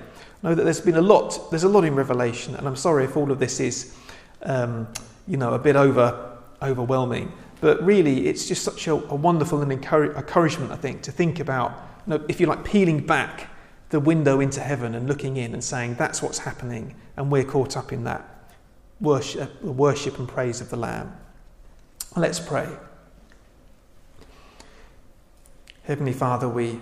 Know 0.43 0.55
that 0.55 0.63
there's 0.63 0.81
been 0.81 0.97
a 0.97 1.03
lot. 1.03 1.51
There's 1.51 1.65
a 1.65 1.69
lot 1.69 1.85
in 1.85 1.95
Revelation, 1.95 2.55
and 2.55 2.69
I'm 2.69 2.77
sorry 2.77 3.05
if 3.05 3.17
all 3.17 3.33
of 3.33 3.39
this 3.39 3.59
is, 3.59 3.97
um, 4.43 4.87
you 5.27 5.39
know, 5.39 5.55
a 5.55 5.59
bit 5.59 5.75
over 5.75 6.29
overwhelming. 6.63 7.33
but 7.63 7.83
really, 7.83 8.27
it's 8.27 8.47
just 8.47 8.63
such 8.63 8.87
a, 8.87 8.93
a 8.93 9.15
wonderful 9.15 9.63
and 9.63 9.73
encouragement, 9.73 10.71
I 10.71 10.77
think, 10.77 11.01
to 11.03 11.13
think 11.13 11.41
about, 11.41 11.73
you 12.07 12.11
know, 12.11 12.25
if 12.29 12.39
you 12.39 12.47
like, 12.47 12.65
peeling 12.65 13.05
back 13.07 13.49
the 13.91 14.01
window 14.01 14.41
into 14.41 14.61
heaven 14.61 14.95
and 14.95 15.07
looking 15.07 15.37
in 15.37 15.53
and 15.53 15.63
saying, 15.63 15.95
that's 15.95 16.23
what's 16.23 16.39
happening, 16.39 16.95
and 17.17 17.31
we're 17.31 17.45
caught 17.45 17.77
up 17.77 17.93
in 17.93 18.05
that 18.05 18.47
worship, 19.01 19.63
worship 19.63 20.19
and 20.19 20.29
praise 20.29 20.61
of 20.61 20.71
the 20.71 20.77
Lamb. 20.77 21.17
Let's 22.17 22.41
pray. 22.41 22.69
Heavenly 25.85 26.13
Father, 26.13 26.49
we 26.49 26.81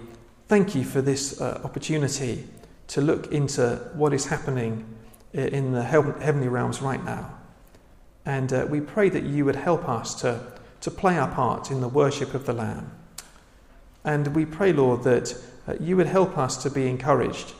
thank 0.48 0.74
you 0.74 0.84
for 0.84 1.00
this 1.00 1.40
uh, 1.40 1.60
opportunity 1.64 2.46
to 2.88 3.00
look 3.00 3.32
into 3.32 3.90
what 3.94 4.12
is 4.12 4.26
happening 4.26 4.84
in 5.32 5.72
the 5.72 5.82
heavenly 5.82 6.48
realms 6.48 6.80
right 6.80 7.02
now. 7.04 7.34
And 8.24 8.52
uh, 8.52 8.66
we 8.68 8.80
pray 8.80 9.08
that 9.10 9.22
you 9.24 9.44
would 9.44 9.56
help 9.56 9.88
us 9.88 10.14
to, 10.22 10.40
to 10.80 10.90
play 10.90 11.18
our 11.18 11.28
part 11.28 11.70
in 11.70 11.80
the 11.80 11.88
worship 11.88 12.34
of 12.34 12.44
the 12.44 12.52
Lamb. 12.52 12.90
And 14.04 14.34
we 14.34 14.44
pray, 14.44 14.72
Lord, 14.72 15.02
that 15.04 15.32
uh, 15.32 15.36
you 15.80 15.96
would 15.96 16.06
help 16.06 16.38
us 16.38 16.56
to 16.62 16.70
be 16.70 16.88
encouraged 16.88 17.52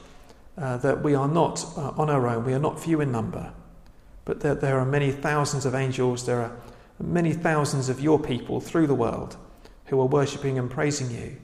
uh, 0.57 0.77
that 0.79 1.03
we 1.03 1.15
are 1.15 1.29
not 1.29 1.65
uh, 1.77 1.91
on 1.97 2.11
our 2.11 2.27
own, 2.27 2.45
we 2.45 2.53
are 2.53 2.59
not 2.59 2.81
few 2.81 3.01
in 3.01 3.13
number, 3.13 3.53
but 4.25 4.41
that 4.41 4.61
there 4.61 4.79
are 4.79 4.85
many 4.85 5.13
thousands 5.13 5.65
of 5.65 5.75
angels, 5.75 6.27
there 6.27 6.41
are 6.41 6.57
many 7.01 7.33
thousands 7.33 7.89
of 7.89 8.01
your 8.01 8.19
people 8.19 8.61
through 8.61 8.87
the 8.87 8.95
world 8.95 9.37
who 9.87 10.01
are 10.01 10.07
worshipping 10.07 10.59
and 10.59 10.71
praising 10.71 11.11
you, 11.11 11.37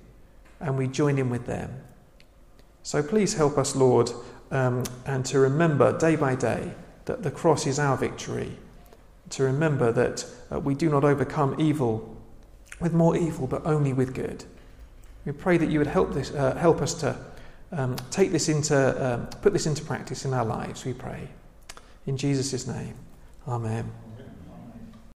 and 0.61 0.77
we 0.77 0.87
join 0.87 1.19
in 1.19 1.31
with 1.31 1.47
them. 1.47 1.71
So 2.83 3.03
please 3.03 3.35
help 3.35 3.57
us, 3.57 3.75
Lord, 3.75 4.11
um, 4.51 4.85
and 5.07 5.25
to 5.27 5.39
remember 5.39 5.97
day 5.97 6.17
by 6.17 6.35
day 6.35 6.73
that 7.07 7.23
the 7.23 7.31
cross 7.31 7.67
is 7.67 7.79
our 7.79 7.97
victory, 7.97 8.59
to 9.31 9.43
remember 9.45 9.93
that 9.93 10.27
uh, 10.53 10.61
we 10.61 10.75
do 10.75 10.89
not 10.91 11.05
overcome 11.05 11.57
evil 11.59 12.17
with 12.81 12.93
more 12.93 13.17
evil, 13.17 13.47
but 13.47 13.65
only 13.65 13.93
with 13.93 14.15
good. 14.15 14.45
We 15.25 15.33
pray 15.33 15.57
that 15.57 15.71
you 15.71 15.79
would 15.79 15.89
help, 15.89 16.13
this, 16.13 16.31
uh, 16.31 16.55
help 16.55 16.83
us 16.83 16.95
to 16.95 17.17
um, 17.73 17.97
take 18.11 18.31
this 18.31 18.49
into, 18.49 19.15
um, 19.15 19.27
put 19.43 19.53
this 19.53 19.67
into 19.67 19.83
practice 19.83 20.25
in 20.25 20.35
our 20.35 20.45
lives, 20.45 20.85
we 20.85 20.93
pray. 20.93 21.29
In 22.07 22.17
Jesus' 22.17 22.67
name, 22.67 22.95
amen. 23.49 23.91